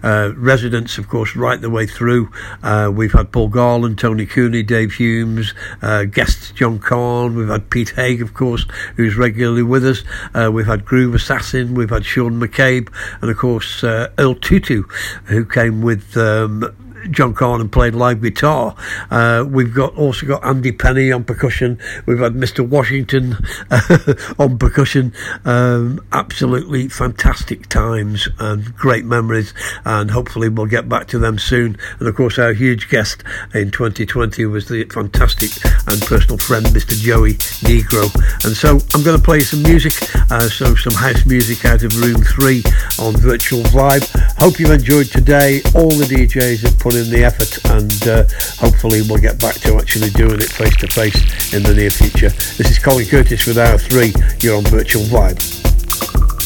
Residents, 0.01 0.97
of 0.97 1.09
course, 1.09 1.35
right 1.35 1.59
the 1.59 1.69
way 1.69 1.85
through. 1.85 2.31
Uh, 2.63 2.91
we've 2.93 3.11
had 3.11 3.31
Paul 3.31 3.49
Garland, 3.49 3.97
Tony 3.97 4.25
Cooney, 4.25 4.63
Dave 4.63 4.93
Humes, 4.93 5.53
uh, 5.81 6.03
guests 6.03 6.51
John 6.51 6.79
Kahn. 6.79 7.35
We've 7.35 7.47
had 7.47 7.69
Pete 7.69 7.91
Haig, 7.91 8.21
of 8.21 8.33
course, 8.33 8.65
who's 8.95 9.15
regularly 9.15 9.63
with 9.63 9.85
us. 9.85 10.03
Uh, 10.33 10.51
we've 10.51 10.65
had 10.65 10.85
Groove 10.85 11.15
Assassin. 11.15 11.73
We've 11.73 11.89
had 11.89 12.05
Sean 12.05 12.39
McCabe, 12.39 12.89
and 13.21 13.31
of 13.31 13.37
course 13.37 13.83
uh, 13.83 14.09
Earl 14.17 14.35
Tutu, 14.35 14.83
who 15.25 15.45
came 15.45 15.81
with. 15.81 16.15
Um, 16.17 16.75
John 17.09 17.33
Carn 17.33 17.67
played 17.69 17.95
live 17.95 18.21
guitar. 18.21 18.75
Uh, 19.09 19.45
we've 19.47 19.73
got 19.73 19.95
also 19.95 20.25
got 20.25 20.45
Andy 20.45 20.71
Penny 20.71 21.11
on 21.11 21.23
percussion. 21.23 21.79
We've 22.05 22.19
had 22.19 22.33
Mr. 22.33 22.67
Washington 22.67 23.37
on 24.39 24.57
percussion. 24.57 25.13
Um, 25.45 26.05
absolutely 26.11 26.89
fantastic 26.89 27.67
times 27.67 28.27
and 28.39 28.75
great 28.75 29.05
memories, 29.05 29.53
and 29.85 30.11
hopefully 30.11 30.49
we'll 30.49 30.67
get 30.67 30.87
back 30.87 31.07
to 31.07 31.19
them 31.19 31.39
soon. 31.39 31.77
And 31.99 32.07
of 32.07 32.15
course, 32.15 32.37
our 32.37 32.53
huge 32.53 32.89
guest 32.89 33.23
in 33.53 33.71
2020 33.71 34.45
was 34.45 34.67
the 34.67 34.85
fantastic 34.85 35.51
and 35.87 36.01
personal 36.01 36.37
friend, 36.37 36.65
Mr. 36.67 36.99
Joey 36.99 37.33
Negro. 37.63 38.13
And 38.45 38.55
so 38.55 38.79
I'm 38.93 39.03
going 39.03 39.17
to 39.17 39.23
play 39.23 39.39
some 39.39 39.63
music, 39.63 39.93
uh, 40.31 40.49
so 40.49 40.75
some 40.75 40.93
house 40.93 41.25
music 41.25 41.65
out 41.65 41.83
of 41.83 41.99
Room 41.99 42.21
Three 42.21 42.63
on 42.99 43.15
Virtual 43.17 43.63
Vibe. 43.63 44.07
Hope 44.39 44.59
you've 44.59 44.71
enjoyed 44.71 45.07
today. 45.07 45.61
All 45.75 45.89
the 45.89 46.05
DJs 46.05 46.61
have 46.61 46.77
put 46.79 46.90
in 46.95 47.09
the 47.09 47.23
effort, 47.23 47.57
and 47.71 48.07
uh, 48.07 48.23
hopefully 48.59 49.01
we'll 49.01 49.21
get 49.21 49.39
back 49.39 49.55
to 49.55 49.77
actually 49.77 50.09
doing 50.11 50.39
it 50.39 50.51
face 50.51 50.75
to 50.77 50.87
face 50.87 51.53
in 51.53 51.63
the 51.63 51.73
near 51.73 51.89
future. 51.89 52.29
This 52.29 52.71
is 52.71 52.79
Colin 52.79 53.05
Curtis 53.05 53.45
with 53.45 53.57
Hour 53.57 53.77
3. 53.77 54.13
You're 54.39 54.57
on 54.57 54.63
Virtual 54.65 55.03
Vibe. 55.03 56.40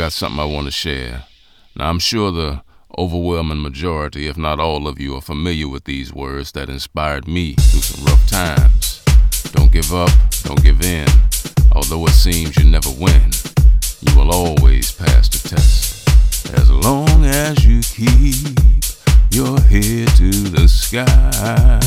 Got 0.00 0.12
something 0.12 0.40
I 0.40 0.46
want 0.46 0.64
to 0.64 0.70
share. 0.70 1.24
Now, 1.76 1.90
I'm 1.90 1.98
sure 1.98 2.32
the 2.32 2.62
overwhelming 2.96 3.60
majority, 3.60 4.28
if 4.28 4.38
not 4.38 4.58
all 4.58 4.88
of 4.88 4.98
you, 4.98 5.14
are 5.14 5.20
familiar 5.20 5.68
with 5.68 5.84
these 5.84 6.10
words 6.10 6.52
that 6.52 6.70
inspired 6.70 7.28
me 7.28 7.52
through 7.52 7.82
some 7.82 8.06
rough 8.06 8.26
times. 8.26 9.02
Don't 9.52 9.70
give 9.70 9.92
up, 9.92 10.10
don't 10.44 10.62
give 10.62 10.80
in. 10.80 11.06
Although 11.72 12.06
it 12.06 12.12
seems 12.12 12.56
you 12.56 12.64
never 12.64 12.88
win, 12.98 13.30
you 14.00 14.16
will 14.16 14.32
always 14.32 14.90
pass 14.90 15.28
the 15.28 15.46
test. 15.46 16.08
As 16.56 16.70
long 16.70 17.26
as 17.26 17.62
you 17.66 17.82
keep 17.82 18.56
your 19.30 19.60
head 19.60 20.08
to 20.16 20.30
the 20.30 20.66
sky. 20.66 21.79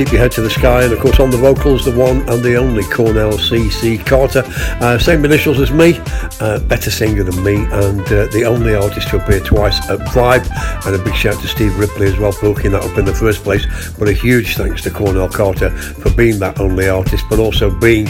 Keep 0.00 0.12
Your 0.12 0.20
Head 0.22 0.32
to 0.32 0.40
the 0.40 0.48
Sky, 0.48 0.84
and 0.84 0.94
of 0.94 0.98
course 0.98 1.20
on 1.20 1.30
the 1.30 1.36
vocals, 1.36 1.84
the 1.84 1.94
one 1.94 2.26
and 2.30 2.42
the 2.42 2.56
only 2.56 2.84
Cornell 2.84 3.36
C.C. 3.36 3.98
Carter. 3.98 4.42
Uh, 4.80 4.98
same 4.98 5.22
initials 5.26 5.60
as 5.60 5.70
me, 5.70 6.00
uh, 6.40 6.58
better 6.60 6.90
singer 6.90 7.22
than 7.22 7.44
me, 7.44 7.56
and 7.56 8.00
uh, 8.00 8.24
the 8.28 8.44
only 8.46 8.74
artist 8.74 9.08
to 9.08 9.22
appear 9.22 9.40
twice 9.40 9.78
at 9.90 9.98
Vibe. 10.08 10.48
And 10.86 10.96
a 10.96 11.04
big 11.04 11.14
shout 11.14 11.38
to 11.42 11.46
Steve 11.46 11.78
Ripley 11.78 12.06
as 12.06 12.16
well 12.16 12.32
for 12.32 12.46
hooking 12.54 12.70
that 12.70 12.82
up 12.82 12.96
in 12.96 13.04
the 13.04 13.12
first 13.12 13.42
place. 13.42 13.66
But 13.98 14.08
a 14.08 14.14
huge 14.14 14.56
thanks 14.56 14.80
to 14.84 14.90
Cornell 14.90 15.28
Carter 15.28 15.68
for 15.68 16.10
being 16.14 16.38
that 16.38 16.60
only 16.60 16.88
artist, 16.88 17.26
but 17.28 17.38
also 17.38 17.70
being 17.70 18.08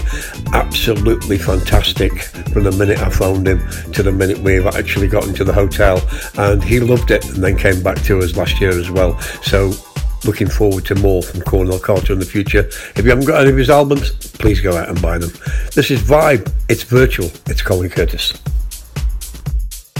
absolutely 0.52 1.38
fantastic 1.38 2.22
from 2.52 2.62
the 2.62 2.72
minute 2.72 3.00
I 3.00 3.10
phoned 3.10 3.48
him 3.48 3.68
to 3.94 4.04
the 4.04 4.12
minute 4.12 4.38
we've 4.38 4.64
actually 4.64 5.08
got 5.08 5.26
into 5.26 5.42
the 5.42 5.52
hotel. 5.52 6.00
And 6.38 6.62
he 6.62 6.78
loved 6.78 7.10
it 7.10 7.28
and 7.30 7.42
then 7.42 7.56
came 7.56 7.82
back 7.82 8.00
to 8.02 8.20
us 8.20 8.36
last 8.36 8.60
year 8.60 8.78
as 8.78 8.92
well. 8.92 9.20
So 9.42 9.72
looking 10.24 10.48
forward 10.48 10.84
to 10.86 10.94
more 10.97 11.22
from 11.22 11.42
Cornell 11.42 11.78
Carter 11.78 12.12
in 12.12 12.18
the 12.18 12.24
future. 12.24 12.60
If 12.97 12.98
you 13.05 13.10
haven't 13.10 13.26
got 13.26 13.42
any 13.42 13.51
of 13.51 13.56
his 13.56 13.70
albums, 13.70 14.10
please 14.10 14.60
go 14.60 14.76
out 14.76 14.88
and 14.88 15.01
buy 15.01 15.18
them. 15.18 15.30
This 15.74 15.90
is 15.90 16.01
Vibe. 16.02 16.52
It's 16.68 16.82
virtual. 16.82 17.30
It's 17.47 17.62
Colin 17.62 17.90
Curtis. 17.90 18.32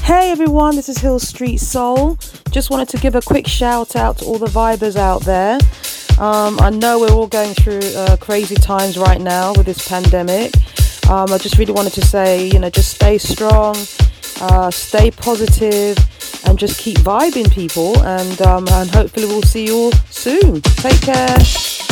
Hey 0.03 0.33
everyone, 0.33 0.75
this 0.75 0.89
is 0.89 0.99
Hill 0.99 1.21
Street 1.21 1.59
Soul. 1.59 2.17
Just 2.51 2.69
wanted 2.69 2.89
to 2.89 2.97
give 2.97 3.15
a 3.15 3.21
quick 3.21 3.47
shout 3.47 3.95
out 3.95 4.19
to 4.19 4.25
all 4.25 4.39
the 4.39 4.47
vibers 4.47 4.97
out 4.97 5.23
there. 5.23 5.59
Um, 6.19 6.59
I 6.61 6.71
know 6.71 6.99
we're 6.99 7.13
all 7.13 7.29
going 7.29 7.55
through 7.55 7.81
uh, 7.97 8.17
crazy 8.17 8.57
times 8.57 8.99
right 8.99 9.21
now 9.21 9.53
with 9.53 9.67
this 9.67 9.87
pandemic. 9.89 10.53
Um, 11.09 11.33
I 11.33 11.39
just 11.39 11.59
really 11.59 11.73
wanted 11.73 11.93
to 11.95 12.03
say, 12.03 12.49
you 12.49 12.59
know, 12.59 12.71
just 12.71 12.93
stay 12.93 13.19
strong, 13.19 13.77
uh, 14.41 14.71
stay 14.71 15.11
positive, 15.11 15.97
and 16.47 16.59
just 16.59 16.79
keep 16.79 16.99
vibing, 16.99 17.51
people. 17.53 17.99
And 18.03 18.41
um, 18.43 18.67
and 18.69 18.91
hopefully 18.91 19.27
we'll 19.27 19.43
see 19.43 19.67
you 19.67 19.77
all 19.77 19.93
soon. 20.11 20.61
Take 20.63 21.01
care. 21.03 21.90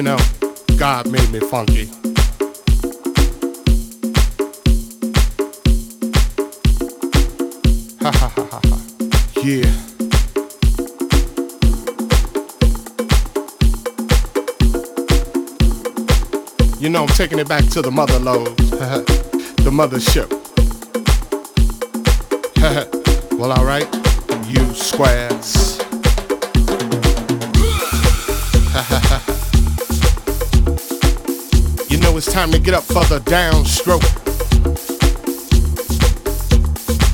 You 0.00 0.04
know, 0.04 0.18
God 0.78 1.10
made 1.10 1.30
me 1.30 1.40
funky. 1.40 1.84
Ha 8.00 8.10
ha 8.10 8.28
ha 8.34 8.48
ha. 8.50 8.60
Yeah. 9.42 9.70
You 16.78 16.88
know, 16.88 17.02
I'm 17.02 17.08
taking 17.08 17.38
it 17.38 17.46
back 17.46 17.66
to 17.66 17.82
the 17.82 17.90
mother 17.90 18.18
lode, 18.20 18.56
the 18.56 19.70
mothership. 19.70 20.30
well, 23.38 23.52
alright, 23.52 23.94
you 23.94 23.99
time 32.40 32.52
to 32.52 32.58
get 32.58 32.72
up 32.72 32.84
for 32.84 33.04
the 33.04 33.18
downstroke. 33.26 34.00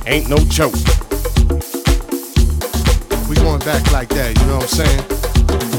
Ain't 0.06 0.28
no 0.28 0.36
joke. 0.36 0.72
We 3.28 3.34
going 3.34 3.58
back 3.58 3.90
like 3.90 4.08
that, 4.10 4.38
you 4.38 4.46
know 4.46 4.58
what 4.58 4.62
I'm 4.62 4.86
saying? 4.86 5.02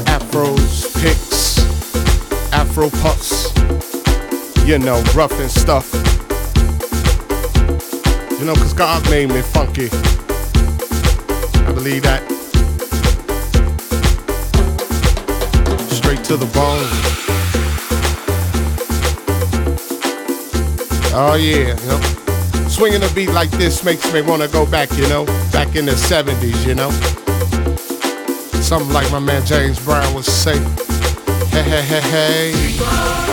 Afros, 0.04 0.92
picks, 1.00 1.60
Afro 2.52 2.90
puffs, 3.00 3.48
you 4.66 4.78
know, 4.78 5.02
rough 5.14 5.32
and 5.40 5.50
stuff. 5.50 5.94
You 8.38 8.44
know, 8.44 8.54
cause 8.54 8.74
God 8.74 9.02
made 9.08 9.30
me 9.30 9.40
funky. 9.40 9.88
I 11.64 11.72
believe 11.72 12.02
that. 12.02 12.20
Straight 15.90 16.22
to 16.24 16.36
the 16.36 16.50
bone. 16.52 17.27
Oh 21.20 21.34
yeah, 21.34 21.76
you 21.76 21.86
know. 21.88 22.68
Swinging 22.68 23.02
a 23.02 23.12
beat 23.12 23.30
like 23.30 23.50
this 23.50 23.82
makes 23.82 24.12
me 24.14 24.22
wanna 24.22 24.46
go 24.46 24.64
back, 24.64 24.88
you 24.92 25.08
know, 25.08 25.26
back 25.50 25.74
in 25.74 25.84
the 25.84 25.90
70s, 25.90 26.64
you 26.64 26.76
know. 26.76 26.90
Something 28.62 28.92
like 28.92 29.10
my 29.10 29.18
man 29.18 29.44
James 29.44 29.84
Brown 29.84 30.14
would 30.14 30.24
say. 30.24 30.56
Hey, 31.48 31.62
hey, 31.62 31.82
hey, 31.82 32.00
hey. 32.02 33.27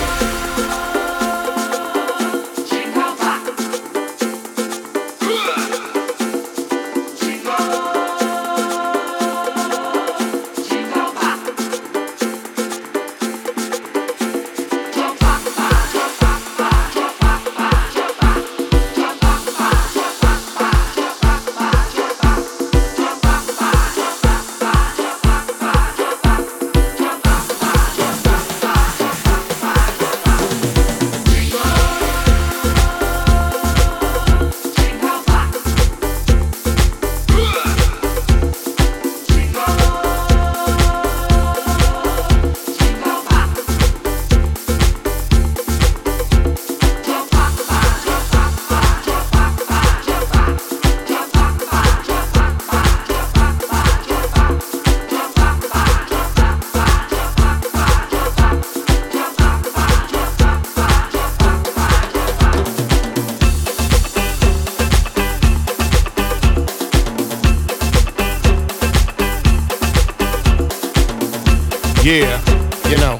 Yeah, 72.05 72.39
you 72.87 72.97
know, 72.97 73.17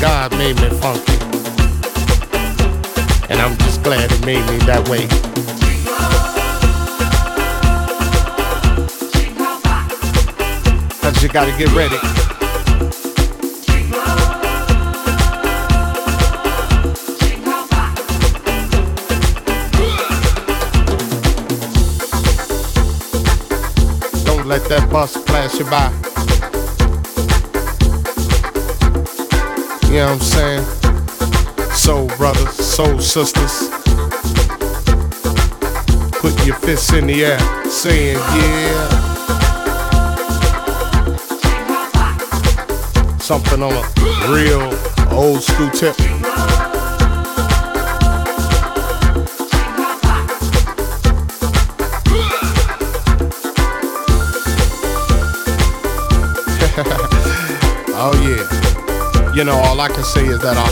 God 0.00 0.30
made 0.38 0.54
me 0.60 0.68
funky. 0.78 1.14
And 3.28 3.40
I'm 3.40 3.58
just 3.58 3.82
glad 3.82 4.08
He 4.08 4.24
made 4.24 4.48
me 4.48 4.58
that 4.66 4.88
way. 4.88 5.08
Cause 11.00 11.22
you 11.24 11.28
gotta 11.28 11.50
get 11.58 11.72
ready. 11.72 11.96
Don't 24.24 24.46
let 24.46 24.62
that 24.68 24.88
bus 24.88 25.20
pass 25.24 25.58
you 25.58 25.64
by. 25.64 26.13
You 29.94 30.00
know 30.00 30.06
what 30.06 30.14
I'm 30.14 30.26
saying? 30.26 30.64
Soul 31.70 32.08
brothers, 32.16 32.50
soul 32.50 32.98
sisters. 32.98 33.68
Put 36.18 36.44
your 36.44 36.56
fists 36.56 36.92
in 36.94 37.06
the 37.06 37.24
air, 37.24 37.38
saying 37.70 38.16
yeah. 38.16 38.88
Something 43.18 43.62
on 43.62 43.72
a 43.72 43.84
real 44.34 44.74
old 45.12 45.44
school 45.44 45.70
tip. 45.70 45.94
oh 57.96 58.12
yeah. 58.26 58.43
You 59.34 59.42
know, 59.42 59.56
all 59.56 59.80
I 59.80 59.88
can 59.88 60.04
say 60.04 60.26
is 60.26 60.38
that 60.42 60.56
I, 60.56 60.68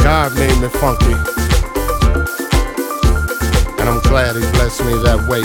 God 0.00 0.32
made 0.36 0.56
me 0.60 0.68
funky. 0.68 1.12
And 3.80 3.88
I'm 3.88 4.00
glad 4.02 4.36
he 4.36 4.42
blessed 4.52 4.84
me 4.84 4.92
that 5.02 5.26
way. 5.28 5.42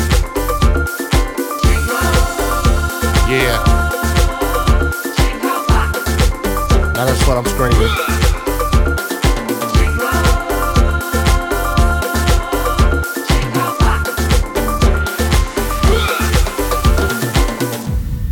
Yeah. 3.28 3.58
Now 6.94 7.06
that's 7.06 7.28
what 7.28 7.38
I'm 7.40 7.46
screaming. 7.46 7.90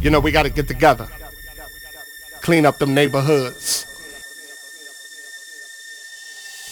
You 0.03 0.11
know, 0.11 0.19
we 0.19 0.31
got 0.31 0.43
to 0.43 0.49
get 0.49 0.67
together, 0.67 1.07
clean 2.47 2.65
up 2.65 2.77
them 2.77 2.93
neighborhoods, 2.93 3.85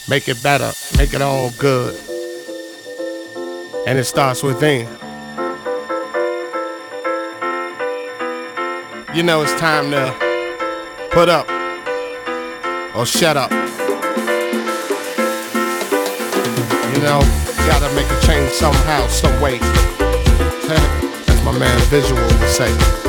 make 0.08 0.30
it 0.30 0.42
better, 0.42 0.72
make 0.98 1.14
it 1.14 1.22
all 1.22 1.50
good. 1.58 1.94
And 3.86 4.00
it 4.00 4.06
starts 4.06 4.42
within. 4.42 4.88
You 9.14 9.24
know, 9.24 9.42
it's 9.42 9.54
time 9.60 9.92
to 9.92 10.16
put 11.12 11.28
up 11.28 11.46
or 12.96 13.06
shut 13.06 13.36
up. 13.36 13.52
You 16.94 17.02
know, 17.04 17.20
gotta 17.68 17.94
make 17.96 18.10
a 18.10 18.26
change 18.26 18.52
somehow, 18.52 19.06
some 19.08 19.42
way. 19.42 19.60
As 21.28 21.44
my 21.44 21.52
man 21.60 21.78
Visual 21.90 22.22
would 22.22 22.48
say. 22.48 23.05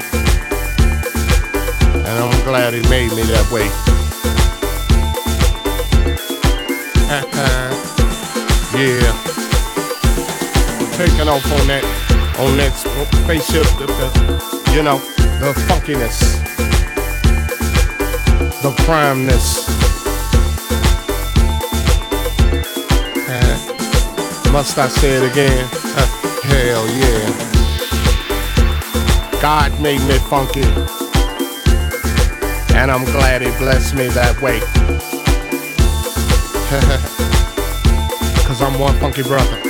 Funky. 0.00 0.18
And 1.98 2.18
I'm 2.18 2.44
glad 2.44 2.74
he 2.74 2.82
made 2.88 3.10
me 3.12 3.22
that 3.22 3.50
way. 3.50 3.66
yeah. 8.74 9.12
Taking 10.96 11.28
off 11.28 11.44
on 11.52 11.66
that 11.66 11.84
on 12.38 12.56
that 12.56 12.72
spaceship, 12.74 13.66
the, 13.78 13.86
the, 13.86 14.72
you 14.72 14.82
know, 14.82 14.98
the 15.38 15.52
funkiness, 15.66 16.18
the 18.62 18.70
primeness. 18.84 19.68
Uh, 23.28 24.50
must 24.52 24.78
I 24.78 24.88
say 24.88 25.16
it 25.16 25.30
again? 25.30 25.68
Uh, 25.72 26.06
hell 26.42 26.86
yeah. 26.88 27.53
God 29.44 29.76
made 29.78 30.00
me 30.08 30.16
funky. 30.30 30.64
And 32.72 32.88
I'm 32.90 33.04
glad 33.12 33.42
he 33.42 33.50
blessed 33.58 33.94
me 33.94 34.08
that 34.16 34.40
way. 34.40 34.58
Cause 38.48 38.62
I'm 38.62 38.80
one 38.80 38.98
funky 39.00 39.22
brother. 39.22 39.60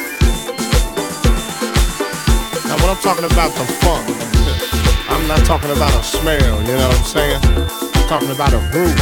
Now 2.69 2.77
when 2.79 2.89
I'm 2.89 3.03
talking 3.03 3.25
about 3.25 3.51
the 3.59 3.65
funk, 3.83 4.07
I'm 5.11 5.27
not 5.27 5.45
talking 5.45 5.73
about 5.73 5.93
a 5.99 6.05
smell, 6.05 6.63
you 6.63 6.77
know 6.77 6.87
what 6.87 6.97
I'm 6.97 7.05
saying? 7.05 7.41
I'm 7.43 8.09
talking 8.09 8.31
about 8.31 8.55
a 8.55 8.61
groove. 8.71 8.95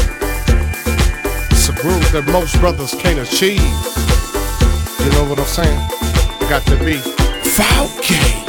It's 1.50 1.68
a 1.68 1.74
groove 1.82 2.10
that 2.12 2.24
most 2.32 2.58
brothers 2.60 2.94
can't 2.94 3.18
achieve. 3.18 3.60
You 5.04 5.10
know 5.12 5.24
what 5.28 5.38
I'm 5.38 5.44
saying? 5.44 5.78
Got 6.48 6.64
to 6.64 6.82
be 6.82 6.96
funky 6.96 8.41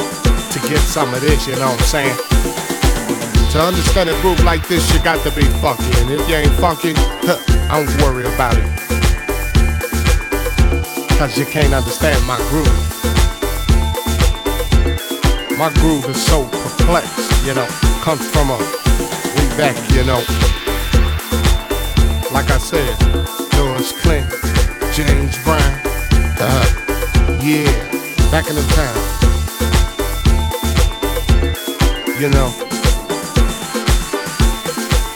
get 0.73 0.81
some 0.81 1.13
of 1.13 1.21
this, 1.21 1.45
you 1.45 1.53
know 1.53 1.69
what 1.69 1.79
I'm 1.79 1.85
saying? 1.85 2.17
To 3.51 3.61
understand 3.61 4.09
a 4.09 4.21
groove 4.21 4.43
like 4.43 4.67
this, 4.67 4.81
you 4.91 4.99
got 5.03 5.23
to 5.23 5.29
be 5.35 5.45
funky. 5.61 5.85
And 6.01 6.09
if 6.09 6.27
you 6.27 6.35
ain't 6.35 6.51
funky, 6.53 6.93
huh, 6.97 7.37
don't 7.69 7.85
worry 8.01 8.25
about 8.25 8.57
it. 8.57 8.65
Cause 11.19 11.37
you 11.37 11.45
can't 11.45 11.73
understand 11.75 12.17
my 12.25 12.37
groove. 12.49 12.65
My 15.59 15.71
groove 15.75 16.09
is 16.09 16.19
so 16.25 16.45
perplexed, 16.47 17.45
you 17.45 17.53
know, 17.53 17.67
comes 18.01 18.27
from 18.31 18.49
a 18.49 18.57
way 18.57 19.47
back, 19.55 19.77
you 19.93 20.03
know. 20.03 20.23
Like 22.33 22.49
I 22.49 22.57
said, 22.57 22.97
George 23.53 23.93
Clinton, 24.01 24.31
James 24.91 25.37
Brown, 25.43 25.81
uh, 26.41 26.65
yeah, 27.43 27.69
back 28.31 28.49
in 28.49 28.55
the 28.55 28.65
time. 28.73 29.22
You 32.19 32.29
know, 32.29 32.49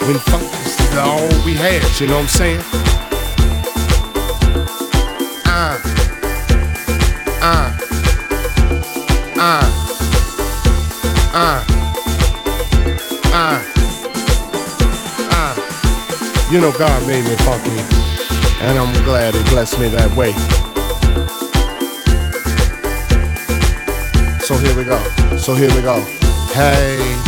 when 0.03 0.17
funk 0.17 0.43
is 0.65 0.97
all 0.97 1.27
we 1.45 1.53
had, 1.53 1.83
you 2.01 2.07
know 2.07 2.15
what 2.15 2.23
I'm 2.23 2.27
saying? 2.27 2.59
Uh, 5.45 5.77
uh, 7.39 7.77
uh, 9.37 9.65
uh, 11.33 11.63
uh, 13.31 13.61
uh. 15.31 16.51
You 16.51 16.59
know, 16.59 16.71
God 16.71 17.07
made 17.07 17.23
me 17.23 17.35
funky, 17.37 17.79
and 18.65 18.77
I'm 18.79 18.91
glad 19.05 19.35
He 19.35 19.43
blessed 19.51 19.79
me 19.79 19.87
that 19.89 20.11
way. 20.17 20.33
So 24.41 24.57
here 24.57 24.75
we 24.75 24.83
go. 24.83 24.97
So 25.37 25.53
here 25.53 25.73
we 25.75 25.81
go. 25.83 26.26
Hey. 26.53 27.26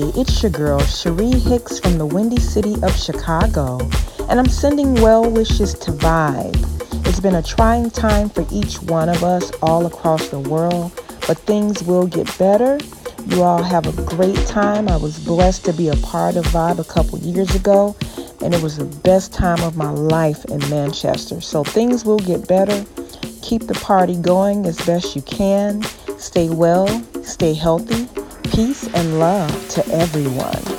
Everybody, 0.00 0.20
it's 0.20 0.42
your 0.42 0.50
girl 0.50 0.80
Cherie 0.80 1.38
Hicks 1.38 1.78
from 1.78 1.98
the 1.98 2.06
Windy 2.06 2.40
City 2.40 2.74
of 2.82 2.96
Chicago, 2.96 3.78
and 4.28 4.38
I'm 4.38 4.48
sending 4.48 4.94
well 4.94 5.28
wishes 5.30 5.74
to 5.74 5.92
Vibe. 5.92 7.06
It's 7.06 7.20
been 7.20 7.36
a 7.36 7.42
trying 7.42 7.90
time 7.90 8.28
for 8.28 8.46
each 8.52 8.80
one 8.82 9.08
of 9.08 9.22
us 9.24 9.50
all 9.62 9.86
across 9.86 10.28
the 10.28 10.38
world, 10.38 10.92
but 11.26 11.38
things 11.38 11.82
will 11.82 12.06
get 12.06 12.26
better. 12.38 12.78
You 13.26 13.42
all 13.42 13.62
have 13.62 13.86
a 13.86 14.02
great 14.02 14.36
time. 14.46 14.88
I 14.88 14.96
was 14.96 15.18
blessed 15.18 15.64
to 15.66 15.72
be 15.72 15.88
a 15.88 15.96
part 15.96 16.36
of 16.36 16.44
Vibe 16.46 16.78
a 16.78 16.84
couple 16.84 17.18
years 17.18 17.54
ago, 17.54 17.96
and 18.42 18.54
it 18.54 18.62
was 18.62 18.76
the 18.76 18.84
best 19.02 19.32
time 19.32 19.62
of 19.62 19.76
my 19.76 19.90
life 19.90 20.44
in 20.46 20.58
Manchester. 20.70 21.40
So 21.40 21.64
things 21.64 22.04
will 22.04 22.18
get 22.18 22.48
better. 22.48 22.84
Keep 23.42 23.66
the 23.66 23.78
party 23.82 24.16
going 24.16 24.66
as 24.66 24.78
best 24.86 25.16
you 25.16 25.22
can. 25.22 25.82
Stay 26.18 26.48
well, 26.48 26.86
stay 27.22 27.54
healthy. 27.54 28.09
Peace 28.60 28.86
and 28.92 29.18
love 29.18 29.68
to 29.70 29.82
everyone. 29.88 30.69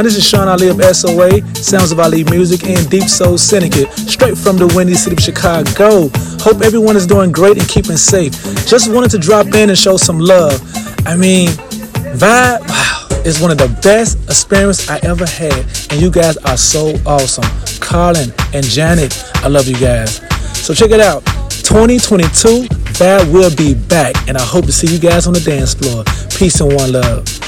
Everyone, 0.00 0.16
this 0.16 0.24
is 0.24 0.28
Sean 0.28 0.48
Ali 0.48 0.68
of 0.68 0.80
SOA, 0.96 1.44
Sounds 1.54 1.92
of 1.92 2.00
Ali 2.00 2.24
Music, 2.24 2.64
and 2.64 2.88
Deep 2.88 3.02
Soul 3.02 3.36
Syndicate, 3.36 3.92
straight 3.92 4.36
from 4.36 4.56
the 4.56 4.66
Windy 4.74 4.94
City 4.94 5.14
of 5.16 5.22
Chicago. 5.22 6.08
Hope 6.40 6.62
everyone 6.62 6.96
is 6.96 7.06
doing 7.06 7.30
great 7.30 7.58
and 7.58 7.68
keeping 7.68 7.96
safe. 7.96 8.32
Just 8.66 8.90
wanted 8.90 9.10
to 9.10 9.18
drop 9.18 9.48
in 9.48 9.68
and 9.68 9.78
show 9.78 9.96
some 9.98 10.18
love. 10.18 10.58
I 11.06 11.16
mean, 11.16 11.48
Vibe, 12.16 12.60
wow, 12.66 13.08
is 13.26 13.40
one 13.40 13.50
of 13.50 13.58
the 13.58 13.68
best 13.82 14.16
experience 14.24 14.88
I 14.88 15.00
ever 15.02 15.26
had, 15.26 15.66
and 15.90 16.00
you 16.00 16.10
guys 16.10 16.36
are 16.38 16.56
so 16.56 16.94
awesome. 17.04 17.44
Colin 17.80 18.32
and 18.54 18.64
Janet, 18.64 19.12
I 19.36 19.48
love 19.48 19.68
you 19.68 19.76
guys. 19.76 20.16
So 20.56 20.72
check 20.72 20.92
it 20.92 21.00
out. 21.00 21.26
2022, 21.60 22.68
Vibe 22.96 23.32
will 23.32 23.54
be 23.54 23.74
back, 23.74 24.16
and 24.28 24.38
I 24.38 24.42
hope 24.42 24.64
to 24.64 24.72
see 24.72 24.86
you 24.86 24.98
guys 24.98 25.26
on 25.26 25.34
the 25.34 25.40
dance 25.40 25.74
floor. 25.74 26.04
Peace 26.38 26.60
and 26.60 26.72
one 26.72 26.92
love. 26.92 27.39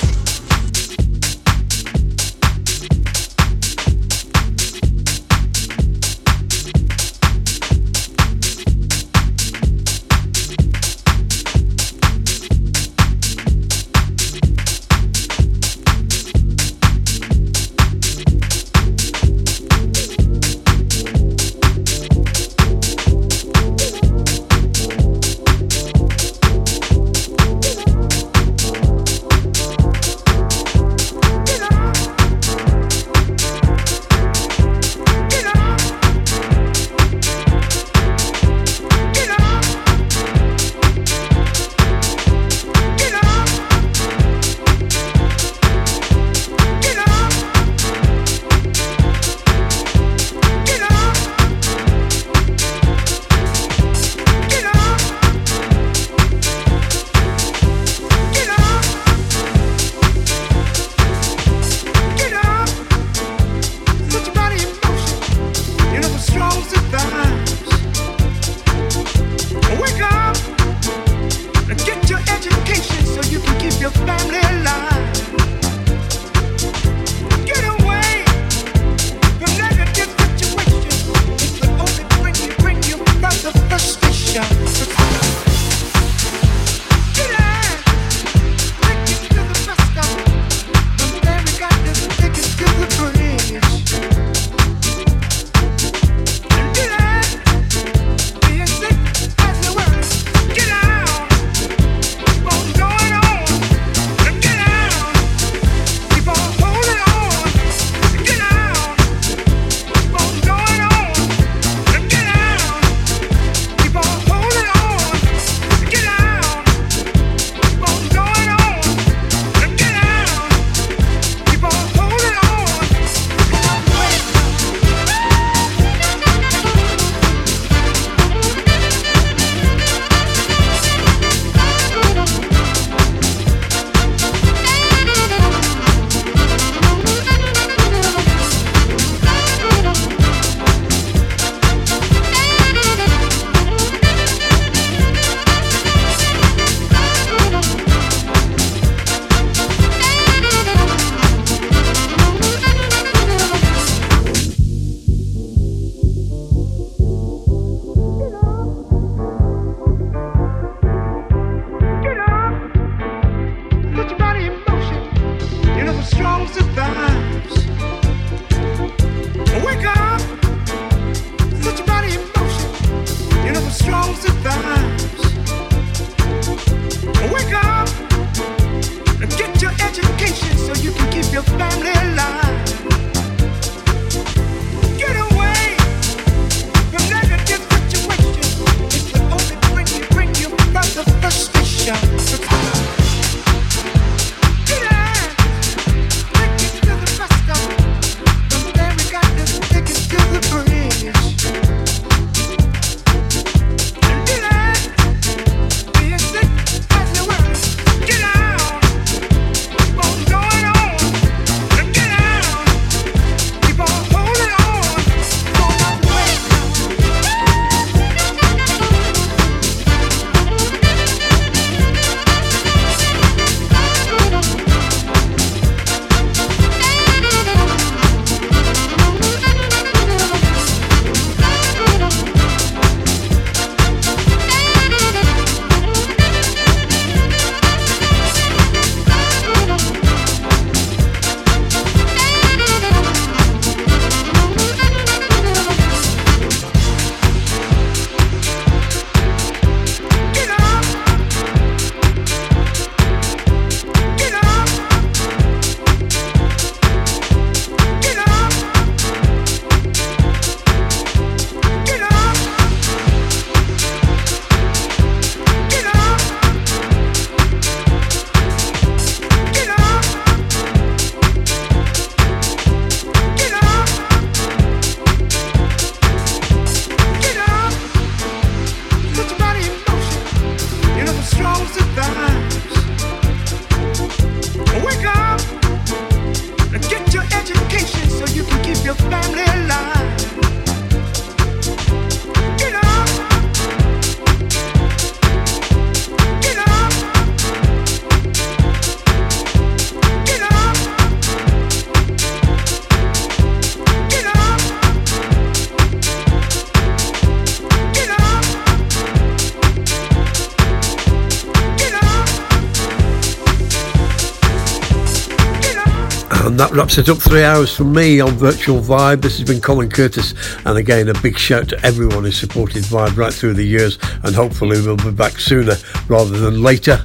Wraps 316.72 316.96
it 316.96 317.08
up. 317.08 317.18
Three 317.18 317.44
hours 317.44 317.74
from 317.74 317.92
me 317.92 318.20
on 318.20 318.30
Virtual 318.30 318.80
Vibe. 318.80 319.20
This 319.20 319.38
has 319.38 319.46
been 319.46 319.60
Colin 319.60 319.90
Curtis. 319.90 320.34
And 320.64 320.78
again, 320.78 321.08
a 321.08 321.14
big 321.20 321.38
shout 321.38 321.68
to 321.68 321.84
everyone 321.84 322.24
who 322.24 322.30
supported 322.30 322.84
Vibe 322.84 323.16
right 323.16 323.32
through 323.32 323.54
the 323.54 323.64
years. 323.64 323.98
And 324.22 324.34
hopefully, 324.34 324.80
we'll 324.80 324.96
be 324.96 325.10
back 325.10 325.38
sooner 325.38 325.74
rather 326.08 326.38
than 326.38 326.62
later. 326.62 327.04